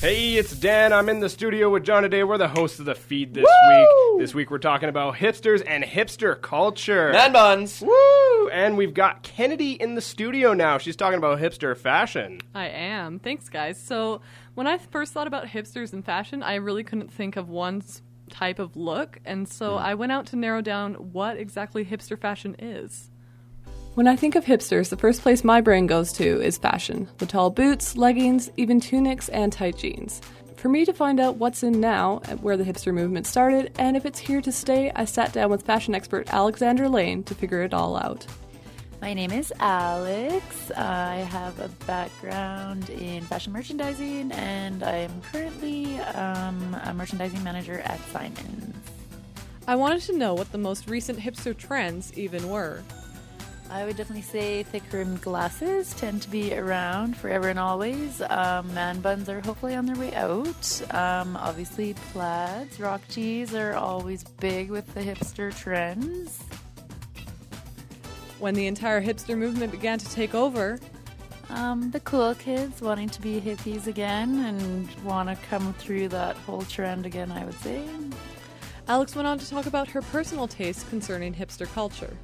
Hey, 0.00 0.36
it's 0.36 0.56
Dan. 0.56 0.92
I'm 0.92 1.08
in 1.08 1.20
the 1.20 1.28
studio 1.28 1.68
with 1.68 1.84
John 1.84 2.02
today. 2.02 2.24
We're 2.24 2.38
the 2.38 2.48
hosts 2.48 2.78
of 2.78 2.86
the 2.86 2.94
feed 2.94 3.34
this 3.34 3.46
week. 3.68 3.88
This 4.18 4.34
week 4.34 4.50
we're 4.50 4.58
talking 4.58 4.88
about 4.88 5.16
hipsters 5.16 5.62
and 5.66 5.84
hipster 5.84 6.40
culture. 6.40 7.12
Man 7.12 7.32
buns. 7.32 7.82
Woo! 7.82 8.48
And 8.48 8.76
we've 8.76 8.94
got 8.94 9.22
Kennedy 9.22 9.72
in 9.72 9.94
the 9.94 10.00
studio 10.00 10.54
now. 10.54 10.78
She's 10.78 10.96
talking 10.96 11.18
about 11.18 11.38
hipster 11.38 11.76
fashion. 11.76 12.40
I 12.54 12.68
am. 12.68 13.18
Thanks, 13.18 13.48
guys. 13.48 13.78
So, 13.78 14.22
when 14.54 14.66
I 14.66 14.78
first 14.78 15.12
thought 15.12 15.26
about 15.26 15.46
hipsters 15.46 15.92
and 15.92 16.04
fashion, 16.04 16.42
I 16.42 16.54
really 16.54 16.84
couldn't 16.84 17.12
think 17.12 17.36
of 17.36 17.48
one 17.48 17.82
type 18.30 18.58
of 18.58 18.76
look, 18.76 19.18
and 19.24 19.48
so 19.48 19.72
hmm. 19.72 19.78
I 19.78 19.94
went 19.94 20.12
out 20.12 20.26
to 20.26 20.36
narrow 20.36 20.62
down 20.62 20.94
what 20.94 21.36
exactly 21.36 21.84
hipster 21.84 22.18
fashion 22.18 22.56
is. 22.58 23.09
When 23.94 24.06
I 24.06 24.14
think 24.14 24.36
of 24.36 24.44
hipsters, 24.44 24.88
the 24.88 24.96
first 24.96 25.20
place 25.20 25.42
my 25.42 25.60
brain 25.60 25.88
goes 25.88 26.12
to 26.12 26.40
is 26.40 26.58
fashion 26.58 27.08
the 27.18 27.26
tall 27.26 27.50
boots, 27.50 27.96
leggings, 27.96 28.48
even 28.56 28.78
tunics, 28.78 29.28
and 29.30 29.52
tight 29.52 29.78
jeans. 29.78 30.20
For 30.54 30.68
me 30.68 30.84
to 30.84 30.92
find 30.92 31.18
out 31.18 31.36
what's 31.36 31.64
in 31.64 31.80
now, 31.80 32.20
where 32.40 32.56
the 32.56 32.62
hipster 32.62 32.94
movement 32.94 33.26
started, 33.26 33.72
and 33.78 33.96
if 33.96 34.06
it's 34.06 34.20
here 34.20 34.40
to 34.42 34.52
stay, 34.52 34.92
I 34.94 35.06
sat 35.06 35.32
down 35.32 35.50
with 35.50 35.64
fashion 35.64 35.96
expert 35.96 36.32
Alexander 36.32 36.88
Lane 36.88 37.24
to 37.24 37.34
figure 37.34 37.62
it 37.62 37.74
all 37.74 37.96
out. 37.96 38.24
My 39.02 39.12
name 39.12 39.32
is 39.32 39.52
Alex. 39.58 40.70
I 40.76 41.16
have 41.16 41.58
a 41.58 41.68
background 41.84 42.90
in 42.90 43.22
fashion 43.24 43.52
merchandising, 43.52 44.30
and 44.30 44.84
I 44.84 44.98
am 44.98 45.20
currently 45.32 45.98
um, 46.00 46.76
a 46.84 46.94
merchandising 46.94 47.42
manager 47.42 47.80
at 47.80 47.98
Simons. 48.12 48.76
I 49.66 49.74
wanted 49.74 50.02
to 50.02 50.16
know 50.16 50.34
what 50.34 50.52
the 50.52 50.58
most 50.58 50.88
recent 50.88 51.18
hipster 51.18 51.56
trends 51.56 52.16
even 52.16 52.48
were. 52.48 52.84
I 53.70 53.84
would 53.84 53.96
definitely 53.96 54.22
say 54.22 54.64
thick 54.64 54.82
rimmed 54.90 55.22
glasses 55.22 55.94
tend 55.94 56.22
to 56.22 56.30
be 56.30 56.52
around 56.58 57.16
forever 57.16 57.48
and 57.48 57.58
always. 57.58 58.20
Um, 58.20 58.74
man 58.74 59.00
buns 59.00 59.28
are 59.28 59.40
hopefully 59.40 59.76
on 59.76 59.86
their 59.86 59.96
way 59.96 60.12
out. 60.14 60.82
Um, 60.92 61.36
obviously, 61.36 61.94
plaids, 62.12 62.80
rock 62.80 63.00
tees 63.08 63.54
are 63.54 63.74
always 63.74 64.24
big 64.24 64.70
with 64.70 64.92
the 64.92 65.00
hipster 65.00 65.56
trends. 65.56 66.42
When 68.40 68.54
the 68.54 68.66
entire 68.66 69.00
hipster 69.00 69.38
movement 69.38 69.70
began 69.70 69.98
to 69.98 70.08
take 70.10 70.34
over, 70.34 70.78
Um, 71.50 71.90
the 71.90 71.98
cool 72.00 72.34
kids 72.36 72.80
wanting 72.80 73.08
to 73.08 73.20
be 73.20 73.40
hippies 73.40 73.88
again 73.88 74.44
and 74.44 74.88
want 75.02 75.28
to 75.28 75.36
come 75.48 75.74
through 75.74 76.06
that 76.10 76.36
whole 76.36 76.62
trend 76.62 77.06
again, 77.06 77.32
I 77.32 77.44
would 77.44 77.58
say. 77.60 77.82
Alex 78.86 79.16
went 79.16 79.26
on 79.26 79.38
to 79.40 79.48
talk 79.48 79.66
about 79.66 79.88
her 79.88 80.00
personal 80.00 80.46
taste 80.46 80.88
concerning 80.90 81.34
hipster 81.34 81.66
culture. 81.74 82.16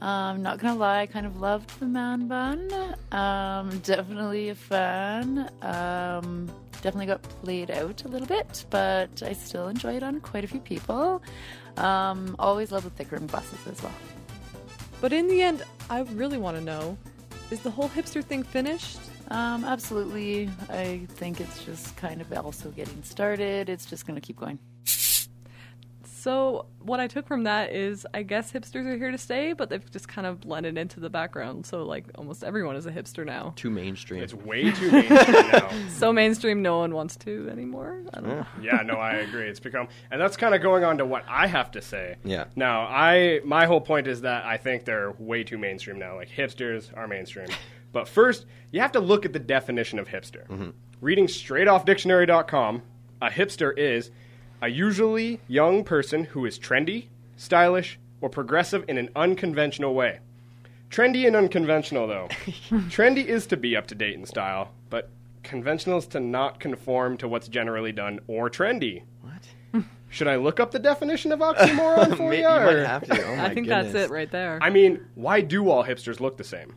Um, 0.00 0.42
not 0.42 0.58
gonna 0.58 0.78
lie, 0.78 1.00
I 1.00 1.06
kind 1.06 1.26
of 1.26 1.40
loved 1.40 1.78
the 1.80 1.86
man 1.86 2.28
bun. 2.28 2.70
Um, 3.10 3.78
definitely 3.80 4.50
a 4.50 4.54
fan. 4.54 5.50
Um, 5.62 6.50
definitely 6.82 7.06
got 7.06 7.22
played 7.42 7.70
out 7.70 8.04
a 8.04 8.08
little 8.08 8.26
bit, 8.26 8.64
but 8.70 9.22
I 9.22 9.32
still 9.32 9.68
enjoy 9.68 9.96
it 9.96 10.02
on 10.02 10.20
quite 10.20 10.44
a 10.44 10.46
few 10.46 10.60
people. 10.60 11.22
Um, 11.76 12.36
always 12.38 12.70
love 12.72 12.84
the 12.84 12.90
thick 12.90 13.10
rim 13.10 13.26
glasses 13.26 13.58
as 13.66 13.82
well. 13.82 13.94
But 15.00 15.12
in 15.12 15.28
the 15.28 15.42
end, 15.42 15.62
I 15.90 16.00
really 16.00 16.38
want 16.38 16.56
to 16.56 16.62
know 16.62 16.96
is 17.50 17.60
the 17.60 17.70
whole 17.70 17.88
hipster 17.88 18.22
thing 18.22 18.42
finished? 18.42 18.98
Um, 19.30 19.64
absolutely. 19.64 20.50
I 20.68 21.06
think 21.08 21.40
it's 21.40 21.64
just 21.64 21.96
kind 21.96 22.20
of 22.20 22.32
also 22.32 22.70
getting 22.70 23.02
started. 23.02 23.68
It's 23.68 23.86
just 23.86 24.06
gonna 24.06 24.20
keep 24.20 24.36
going. 24.36 24.58
So, 26.18 26.66
what 26.80 26.98
I 26.98 27.06
took 27.06 27.28
from 27.28 27.44
that 27.44 27.72
is 27.72 28.04
I 28.12 28.24
guess 28.24 28.50
hipsters 28.50 28.86
are 28.86 28.96
here 28.96 29.12
to 29.12 29.18
stay, 29.18 29.52
but 29.52 29.70
they've 29.70 29.88
just 29.92 30.08
kind 30.08 30.26
of 30.26 30.40
blended 30.40 30.76
into 30.76 30.98
the 30.98 31.08
background. 31.08 31.64
So, 31.64 31.84
like, 31.84 32.06
almost 32.16 32.42
everyone 32.42 32.74
is 32.74 32.86
a 32.86 32.90
hipster 32.90 33.24
now. 33.24 33.52
Too 33.54 33.70
mainstream. 33.70 34.22
It's 34.22 34.34
way 34.34 34.72
too 34.72 34.90
mainstream 34.90 35.32
now. 35.52 35.70
So 35.90 36.12
mainstream, 36.12 36.60
no 36.60 36.78
one 36.78 36.92
wants 36.92 37.14
to 37.18 37.48
anymore. 37.50 38.02
I 38.12 38.20
don't 38.20 38.28
know. 38.30 38.46
yeah, 38.60 38.82
no, 38.84 38.94
I 38.94 39.12
agree. 39.12 39.46
It's 39.48 39.60
become, 39.60 39.86
and 40.10 40.20
that's 40.20 40.36
kind 40.36 40.56
of 40.56 40.60
going 40.60 40.82
on 40.82 40.98
to 40.98 41.06
what 41.06 41.24
I 41.28 41.46
have 41.46 41.70
to 41.72 41.80
say. 41.80 42.16
Yeah. 42.24 42.46
Now, 42.56 42.80
I 42.82 43.40
my 43.44 43.66
whole 43.66 43.80
point 43.80 44.08
is 44.08 44.22
that 44.22 44.44
I 44.44 44.56
think 44.56 44.84
they're 44.84 45.12
way 45.18 45.44
too 45.44 45.56
mainstream 45.58 46.00
now. 46.00 46.16
Like 46.16 46.28
hipsters 46.30 46.96
are 46.96 47.06
mainstream. 47.06 47.48
but 47.92 48.08
first, 48.08 48.44
you 48.72 48.80
have 48.80 48.92
to 48.92 49.00
look 49.00 49.24
at 49.24 49.32
the 49.32 49.38
definition 49.38 50.00
of 50.00 50.08
hipster. 50.08 50.48
Mm-hmm. 50.48 50.70
Reading 51.00 51.28
straight 51.28 51.68
off 51.68 51.84
dictionary.com, 51.84 52.82
a 53.22 53.28
hipster 53.28 53.76
is 53.78 54.10
a 54.60 54.68
usually 54.68 55.40
young 55.48 55.84
person 55.84 56.24
who 56.24 56.44
is 56.46 56.58
trendy, 56.58 57.06
stylish, 57.36 57.98
or 58.20 58.28
progressive 58.28 58.84
in 58.88 58.98
an 58.98 59.08
unconventional 59.14 59.94
way. 59.94 60.18
Trendy 60.90 61.26
and 61.26 61.36
unconventional, 61.36 62.06
though. 62.06 62.28
Trendy 62.88 63.24
is 63.24 63.46
to 63.48 63.56
be 63.56 63.76
up 63.76 63.86
to 63.88 63.94
date 63.94 64.14
in 64.14 64.24
style, 64.24 64.72
but 64.90 65.10
conventional 65.42 65.98
is 65.98 66.06
to 66.08 66.20
not 66.20 66.58
conform 66.60 67.16
to 67.18 67.28
what's 67.28 67.46
generally 67.48 67.92
done 67.92 68.20
or 68.26 68.48
trendy. 68.50 69.02
What? 69.22 69.84
Should 70.10 70.26
I 70.28 70.36
look 70.36 70.58
up 70.58 70.70
the 70.70 70.78
definition 70.78 71.30
of 71.32 71.40
oxymoron 71.40 72.16
for 72.16 72.22
May- 72.30 72.38
you? 72.38 72.42
you 72.42 72.48
might 72.48 72.86
have 72.86 73.04
to. 73.04 73.22
Oh 73.24 73.36
my 73.36 73.46
I 73.46 73.54
think 73.54 73.68
that's 73.68 73.94
it 73.94 74.10
right 74.10 74.30
there. 74.30 74.58
I 74.62 74.70
mean, 74.70 75.04
why 75.14 75.42
do 75.42 75.68
all 75.70 75.84
hipsters 75.84 76.20
look 76.20 76.38
the 76.38 76.44
same? 76.44 76.74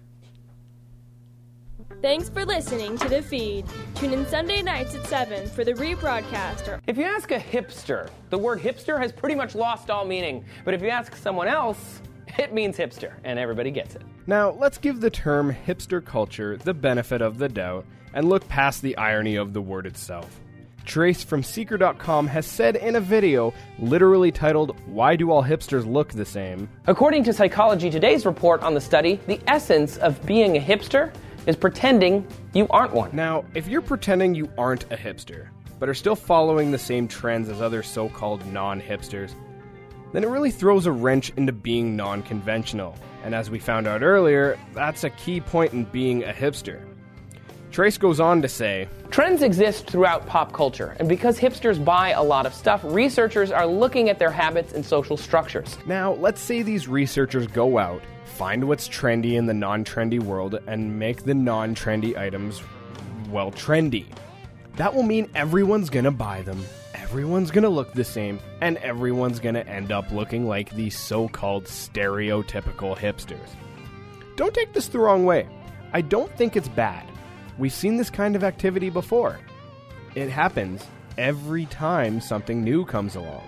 Thanks 2.01 2.29
for 2.29 2.43
listening 2.45 2.97
to 2.97 3.07
The 3.07 3.21
Feed. 3.21 3.67
Tune 3.93 4.13
in 4.13 4.25
Sunday 4.25 4.63
nights 4.63 4.95
at 4.95 5.05
7 5.05 5.47
for 5.47 5.63
the 5.63 5.73
rebroadcast 5.73 6.67
or 6.67 6.81
If 6.87 6.97
you 6.97 7.03
ask 7.03 7.29
a 7.29 7.37
hipster, 7.37 8.09
the 8.31 8.39
word 8.39 8.59
hipster 8.59 8.99
has 8.99 9.11
pretty 9.11 9.35
much 9.35 9.53
lost 9.53 9.91
all 9.91 10.03
meaning. 10.03 10.43
But 10.65 10.73
if 10.73 10.81
you 10.81 10.89
ask 10.89 11.15
someone 11.15 11.47
else, 11.47 12.01
it 12.39 12.55
means 12.55 12.75
hipster, 12.75 13.13
and 13.23 13.37
everybody 13.37 13.69
gets 13.69 13.93
it. 13.93 14.01
Now, 14.25 14.49
let's 14.49 14.79
give 14.79 14.99
the 14.99 15.11
term 15.11 15.55
hipster 15.67 16.03
culture 16.03 16.57
the 16.57 16.73
benefit 16.73 17.21
of 17.21 17.37
the 17.37 17.47
doubt 17.47 17.85
and 18.15 18.27
look 18.27 18.47
past 18.47 18.81
the 18.81 18.97
irony 18.97 19.35
of 19.35 19.53
the 19.53 19.61
word 19.61 19.85
itself. 19.85 20.39
Trace 20.85 21.23
from 21.23 21.43
Seeker.com 21.43 22.25
has 22.25 22.47
said 22.47 22.77
in 22.77 22.95
a 22.95 22.99
video, 22.99 23.53
literally 23.77 24.31
titled, 24.31 24.75
Why 24.87 25.15
Do 25.15 25.29
All 25.29 25.43
Hipsters 25.43 25.85
Look 25.85 26.13
the 26.13 26.25
Same? 26.25 26.67
According 26.87 27.25
to 27.25 27.33
Psychology 27.33 27.91
Today's 27.91 28.25
report 28.25 28.63
on 28.63 28.73
the 28.73 28.81
study, 28.81 29.19
the 29.27 29.39
essence 29.45 29.97
of 29.97 30.25
being 30.25 30.57
a 30.57 30.59
hipster 30.59 31.13
is 31.45 31.55
pretending 31.55 32.25
you 32.53 32.67
aren't 32.69 32.93
one. 32.93 33.09
Now, 33.13 33.45
if 33.53 33.67
you're 33.67 33.81
pretending 33.81 34.35
you 34.35 34.49
aren't 34.57 34.83
a 34.85 34.97
hipster, 34.97 35.47
but 35.79 35.89
are 35.89 35.93
still 35.93 36.15
following 36.15 36.71
the 36.71 36.77
same 36.77 37.07
trends 37.07 37.49
as 37.49 37.61
other 37.61 37.81
so 37.81 38.09
called 38.09 38.45
non 38.47 38.79
hipsters, 38.79 39.33
then 40.13 40.23
it 40.23 40.27
really 40.27 40.51
throws 40.51 40.85
a 40.85 40.91
wrench 40.91 41.31
into 41.37 41.51
being 41.51 41.95
non 41.95 42.21
conventional. 42.21 42.95
And 43.23 43.33
as 43.33 43.49
we 43.49 43.59
found 43.59 43.87
out 43.87 44.01
earlier, 44.01 44.57
that's 44.73 45.03
a 45.03 45.09
key 45.09 45.41
point 45.41 45.73
in 45.73 45.85
being 45.85 46.23
a 46.23 46.33
hipster. 46.33 46.83
Trace 47.71 47.97
goes 47.97 48.19
on 48.19 48.41
to 48.41 48.49
say 48.49 48.89
Trends 49.11 49.41
exist 49.41 49.89
throughout 49.89 50.27
pop 50.27 50.51
culture, 50.51 50.95
and 50.99 51.07
because 51.07 51.39
hipsters 51.39 51.83
buy 51.83 52.09
a 52.09 52.21
lot 52.21 52.45
of 52.45 52.53
stuff, 52.53 52.81
researchers 52.83 53.49
are 53.49 53.65
looking 53.65 54.09
at 54.09 54.19
their 54.19 54.29
habits 54.31 54.73
and 54.73 54.85
social 54.85 55.15
structures. 55.15 55.77
Now, 55.85 56.13
let's 56.13 56.41
say 56.41 56.63
these 56.63 56.89
researchers 56.89 57.47
go 57.47 57.77
out, 57.77 58.01
find 58.25 58.67
what's 58.67 58.89
trendy 58.89 59.35
in 59.35 59.45
the 59.45 59.53
non 59.53 59.85
trendy 59.85 60.21
world, 60.21 60.59
and 60.67 60.99
make 60.99 61.23
the 61.23 61.33
non 61.33 61.73
trendy 61.73 62.17
items, 62.17 62.61
well, 63.29 63.51
trendy. 63.51 64.05
That 64.75 64.93
will 64.93 65.03
mean 65.03 65.29
everyone's 65.33 65.89
gonna 65.89 66.11
buy 66.11 66.41
them, 66.41 66.61
everyone's 66.93 67.51
gonna 67.51 67.69
look 67.69 67.93
the 67.93 68.03
same, 68.03 68.39
and 68.59 68.77
everyone's 68.77 69.39
gonna 69.39 69.59
end 69.61 69.93
up 69.93 70.11
looking 70.11 70.45
like 70.45 70.71
these 70.71 70.97
so 70.97 71.29
called 71.29 71.65
stereotypical 71.65 72.97
hipsters. 72.97 73.49
Don't 74.35 74.53
take 74.53 74.73
this 74.73 74.87
the 74.87 74.99
wrong 74.99 75.23
way. 75.23 75.47
I 75.93 76.01
don't 76.01 76.31
think 76.37 76.57
it's 76.57 76.69
bad. 76.69 77.10
We've 77.61 77.71
seen 77.71 77.97
this 77.97 78.09
kind 78.09 78.35
of 78.35 78.43
activity 78.43 78.89
before. 78.89 79.39
It 80.15 80.31
happens 80.31 80.83
every 81.19 81.67
time 81.67 82.19
something 82.19 82.63
new 82.63 82.85
comes 82.85 83.15
along. 83.15 83.43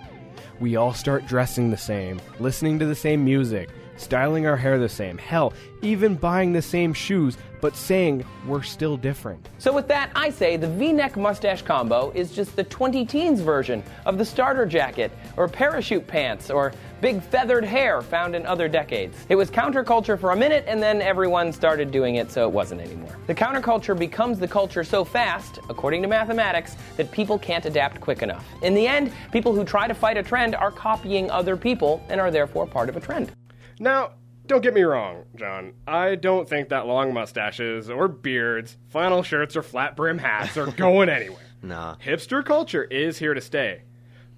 We 0.60 0.76
all 0.76 0.94
start 0.94 1.26
dressing 1.26 1.72
the 1.72 1.78
same, 1.78 2.22
listening 2.40 2.78
to 2.78 2.86
the 2.86 2.94
same 2.94 3.26
music, 3.26 3.72
styling 3.98 4.46
our 4.46 4.58
hair 4.58 4.78
the 4.78 4.90
same, 4.90 5.18
hell, 5.18 5.54
even 5.82 6.16
buying 6.16 6.54
the 6.54 6.62
same 6.62 6.94
shoes, 6.94 7.38
but 7.62 7.76
saying 7.76 8.26
we're 8.46 8.62
still 8.62 8.98
different. 8.98 9.48
So 9.58 9.72
with 9.72 9.88
that, 9.88 10.12
I 10.16 10.30
say 10.30 10.58
the 10.58 10.68
V-neck 10.68 11.16
mustache 11.16 11.62
combo 11.62 12.12
is 12.14 12.32
just 12.32 12.56
the 12.58 12.64
20 12.66 13.06
teens 13.06 13.40
version 13.40 13.82
of 14.06 14.18
the 14.18 14.26
starter 14.26 14.66
jacket, 14.66 15.12
or 15.38 15.48
parachute 15.48 16.06
pants, 16.06 16.50
or 16.50 16.74
big 17.00 17.22
feathered 17.22 17.64
hair 17.64 18.02
found 18.02 18.36
in 18.36 18.46
other 18.46 18.68
decades. 18.68 19.18
It 19.30 19.36
was 19.36 19.50
counterculture 19.50 20.20
for 20.20 20.32
a 20.32 20.36
minute, 20.36 20.66
and 20.68 20.84
then 20.84 21.02
everyone 21.02 21.54
started 21.54 21.92
doing 21.92 22.16
it, 22.16 22.32
so 22.32 22.48
it 22.48 22.52
wasn't 22.52 22.82
anymore. 22.82 23.18
The 23.28 23.36
counterculture 23.36 23.98
becomes 23.98 24.40
the 24.40 24.48
culture 24.48 24.84
so 24.84 25.06
fast, 25.06 25.60
according 25.70 26.02
to 26.02 26.08
mathematics, 26.08 26.76
that 26.98 27.12
people 27.12 27.40
can't 27.40 27.66
adapt 27.66 28.02
quick 28.02 28.22
enough. 28.24 28.46
In 28.62 28.74
the 28.74 28.88
end, 28.88 29.12
people 29.32 29.54
who 29.54 29.64
try 29.64 29.88
to 29.88 29.94
fight 29.94 30.18
a 30.18 30.24
trend 30.24 30.56
are 30.56 30.72
copying 30.72 31.32
other 31.32 31.56
people 31.56 32.06
and 32.10 32.20
are 32.20 32.32
therefore 32.32 32.68
part 32.68 32.90
of 32.90 32.98
a 32.98 33.00
trend. 33.00 33.32
Now, 33.80 34.12
don't 34.46 34.62
get 34.62 34.74
me 34.74 34.82
wrong, 34.82 35.26
John. 35.36 35.74
I 35.88 36.16
don't 36.16 36.48
think 36.48 36.70
that 36.70 36.86
long 36.86 37.14
mustaches 37.14 37.90
or 37.90 38.08
beards, 38.08 38.78
flannel 38.90 39.24
shirts 39.24 39.56
or 39.56 39.64
flat 39.64 39.96
brim 39.96 40.18
hats 40.18 40.58
are 40.58 40.72
going 40.72 41.10
anywhere. 41.10 41.40
Nah. 41.62 41.96
Hipster 41.96 42.44
culture 42.44 42.84
is 42.84 43.18
here 43.18 43.34
to 43.34 43.42
stay, 43.42 43.84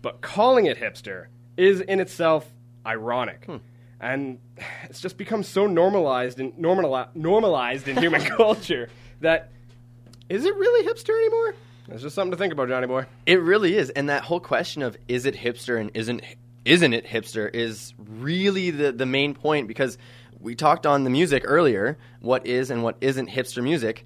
but 0.01 0.21
calling 0.21 0.67
it 0.67 0.77
hipster 0.77 1.27
is 1.57 1.81
in 1.81 1.99
itself 1.99 2.47
ironic. 2.85 3.45
Hmm. 3.45 3.57
And 3.99 4.39
it's 4.83 5.01
just 5.01 5.17
become 5.17 5.41
so 5.41 5.65
normalized 5.65 6.39
and 6.39 6.53
normali- 6.53 7.13
normalized 7.15 7.87
in 7.87 7.97
human 7.97 8.21
culture 8.37 8.89
that 9.21 9.51
is 10.29 10.45
it 10.45 10.55
really 10.55 10.87
hipster 10.87 11.17
anymore? 11.17 11.55
It's 11.87 12.01
just 12.01 12.15
something 12.15 12.31
to 12.31 12.37
think 12.37 12.51
about, 12.51 12.67
Johnny 12.67 12.87
boy. 12.87 13.05
It 13.25 13.41
really 13.41 13.75
is, 13.75 13.89
and 13.91 14.09
that 14.09 14.23
whole 14.23 14.39
question 14.39 14.81
of 14.81 14.97
is 15.07 15.25
it 15.25 15.35
hipster 15.35 15.79
and 15.79 15.91
isn't 15.93 16.21
isn't 16.65 16.93
it 16.93 17.05
hipster 17.05 17.53
is 17.53 17.93
really 17.97 18.71
the 18.71 18.91
the 18.91 19.05
main 19.05 19.33
point 19.33 19.67
because 19.67 19.97
we 20.39 20.55
talked 20.55 20.85
on 20.85 21.03
the 21.03 21.09
music 21.09 21.43
earlier. 21.45 21.97
What 22.19 22.45
is 22.45 22.69
and 22.69 22.83
what 22.83 22.97
isn't 23.01 23.29
hipster 23.29 23.63
music? 23.63 24.05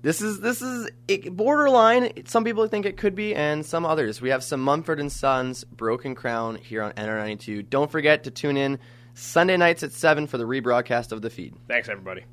This 0.00 0.20
is 0.22 0.40
this 0.40 0.62
is 0.62 0.88
borderline. 1.30 2.26
Some 2.26 2.44
people 2.44 2.66
think 2.68 2.86
it 2.86 2.96
could 2.96 3.14
be, 3.14 3.34
and 3.34 3.66
some 3.66 3.84
others. 3.84 4.20
We 4.20 4.30
have 4.30 4.44
some 4.44 4.60
Mumford 4.60 5.00
and 5.00 5.10
Sons, 5.10 5.64
Broken 5.64 6.14
Crown 6.14 6.56
here 6.56 6.82
on 6.82 6.92
NR92. 6.92 7.68
Don't 7.68 7.90
forget 7.90 8.24
to 8.24 8.30
tune 8.30 8.56
in 8.56 8.78
Sunday 9.14 9.56
nights 9.56 9.82
at 9.82 9.92
seven 9.92 10.28
for 10.28 10.38
the 10.38 10.44
rebroadcast 10.44 11.10
of 11.10 11.22
the 11.22 11.30
feed. 11.30 11.54
Thanks, 11.66 11.88
everybody. 11.88 12.24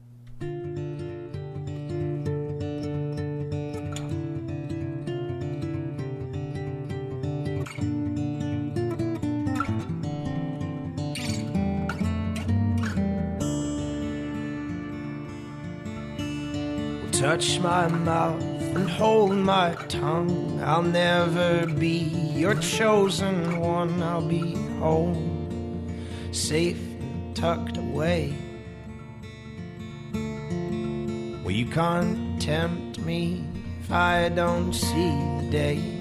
Touch 17.19 17.59
my 17.61 17.87
mouth 17.87 18.43
and 18.75 18.89
hold 18.89 19.31
my 19.37 19.73
tongue. 19.87 20.61
I'll 20.61 20.83
never 20.83 21.65
be 21.65 21.99
your 22.35 22.55
chosen 22.55 23.59
one. 23.61 24.03
I'll 24.03 24.27
be 24.27 24.53
home, 24.79 25.97
safe 26.33 26.77
and 26.77 27.33
tucked 27.33 27.77
away. 27.77 28.35
Well, 31.41 31.51
you 31.51 31.67
can't 31.67 32.39
tempt 32.41 32.99
me 32.99 33.45
if 33.79 33.89
I 33.89 34.27
don't 34.27 34.73
see 34.73 35.09
the 35.39 35.47
day. 35.49 35.94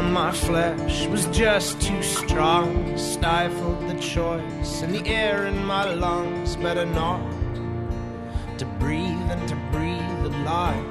On 0.00 0.12
my 0.12 0.32
flesh 0.32 1.06
was 1.08 1.26
just 1.26 1.78
too 1.78 2.02
strong, 2.02 2.96
stifled 2.96 3.86
the 3.86 4.00
choice, 4.00 4.80
and 4.80 4.94
the 4.94 5.06
air 5.06 5.46
in 5.46 5.62
my 5.66 5.84
lungs 5.92 6.56
better 6.56 6.86
not 6.86 7.20
to 8.56 8.64
breathe 8.78 9.30
and 9.34 9.46
to 9.46 9.56
breathe 9.70 10.22
a 10.24 10.32
lie. 10.48 10.82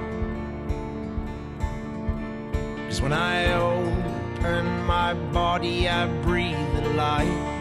Cause 2.86 3.02
when 3.02 3.13
I 3.13 3.52
open 3.54 4.65
my 4.86 5.15
body, 5.34 5.89
I 5.89 6.06
breathe 6.22 6.74
a 6.84 6.93
light. 6.93 7.59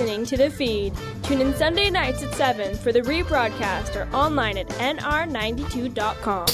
Listening 0.00 0.24
to 0.24 0.36
the 0.38 0.48
feed. 0.48 0.94
Tune 1.22 1.42
in 1.42 1.54
Sunday 1.54 1.90
nights 1.90 2.22
at 2.22 2.32
7 2.32 2.74
for 2.76 2.90
the 2.90 3.02
rebroadcast 3.02 3.96
or 3.96 4.08
online 4.16 4.56
at 4.56 4.66
nr92.com. 4.68 6.46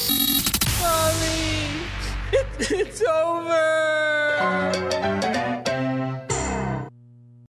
Mommy, 0.82 1.70
it's 2.76 3.02
over. 3.02 3.85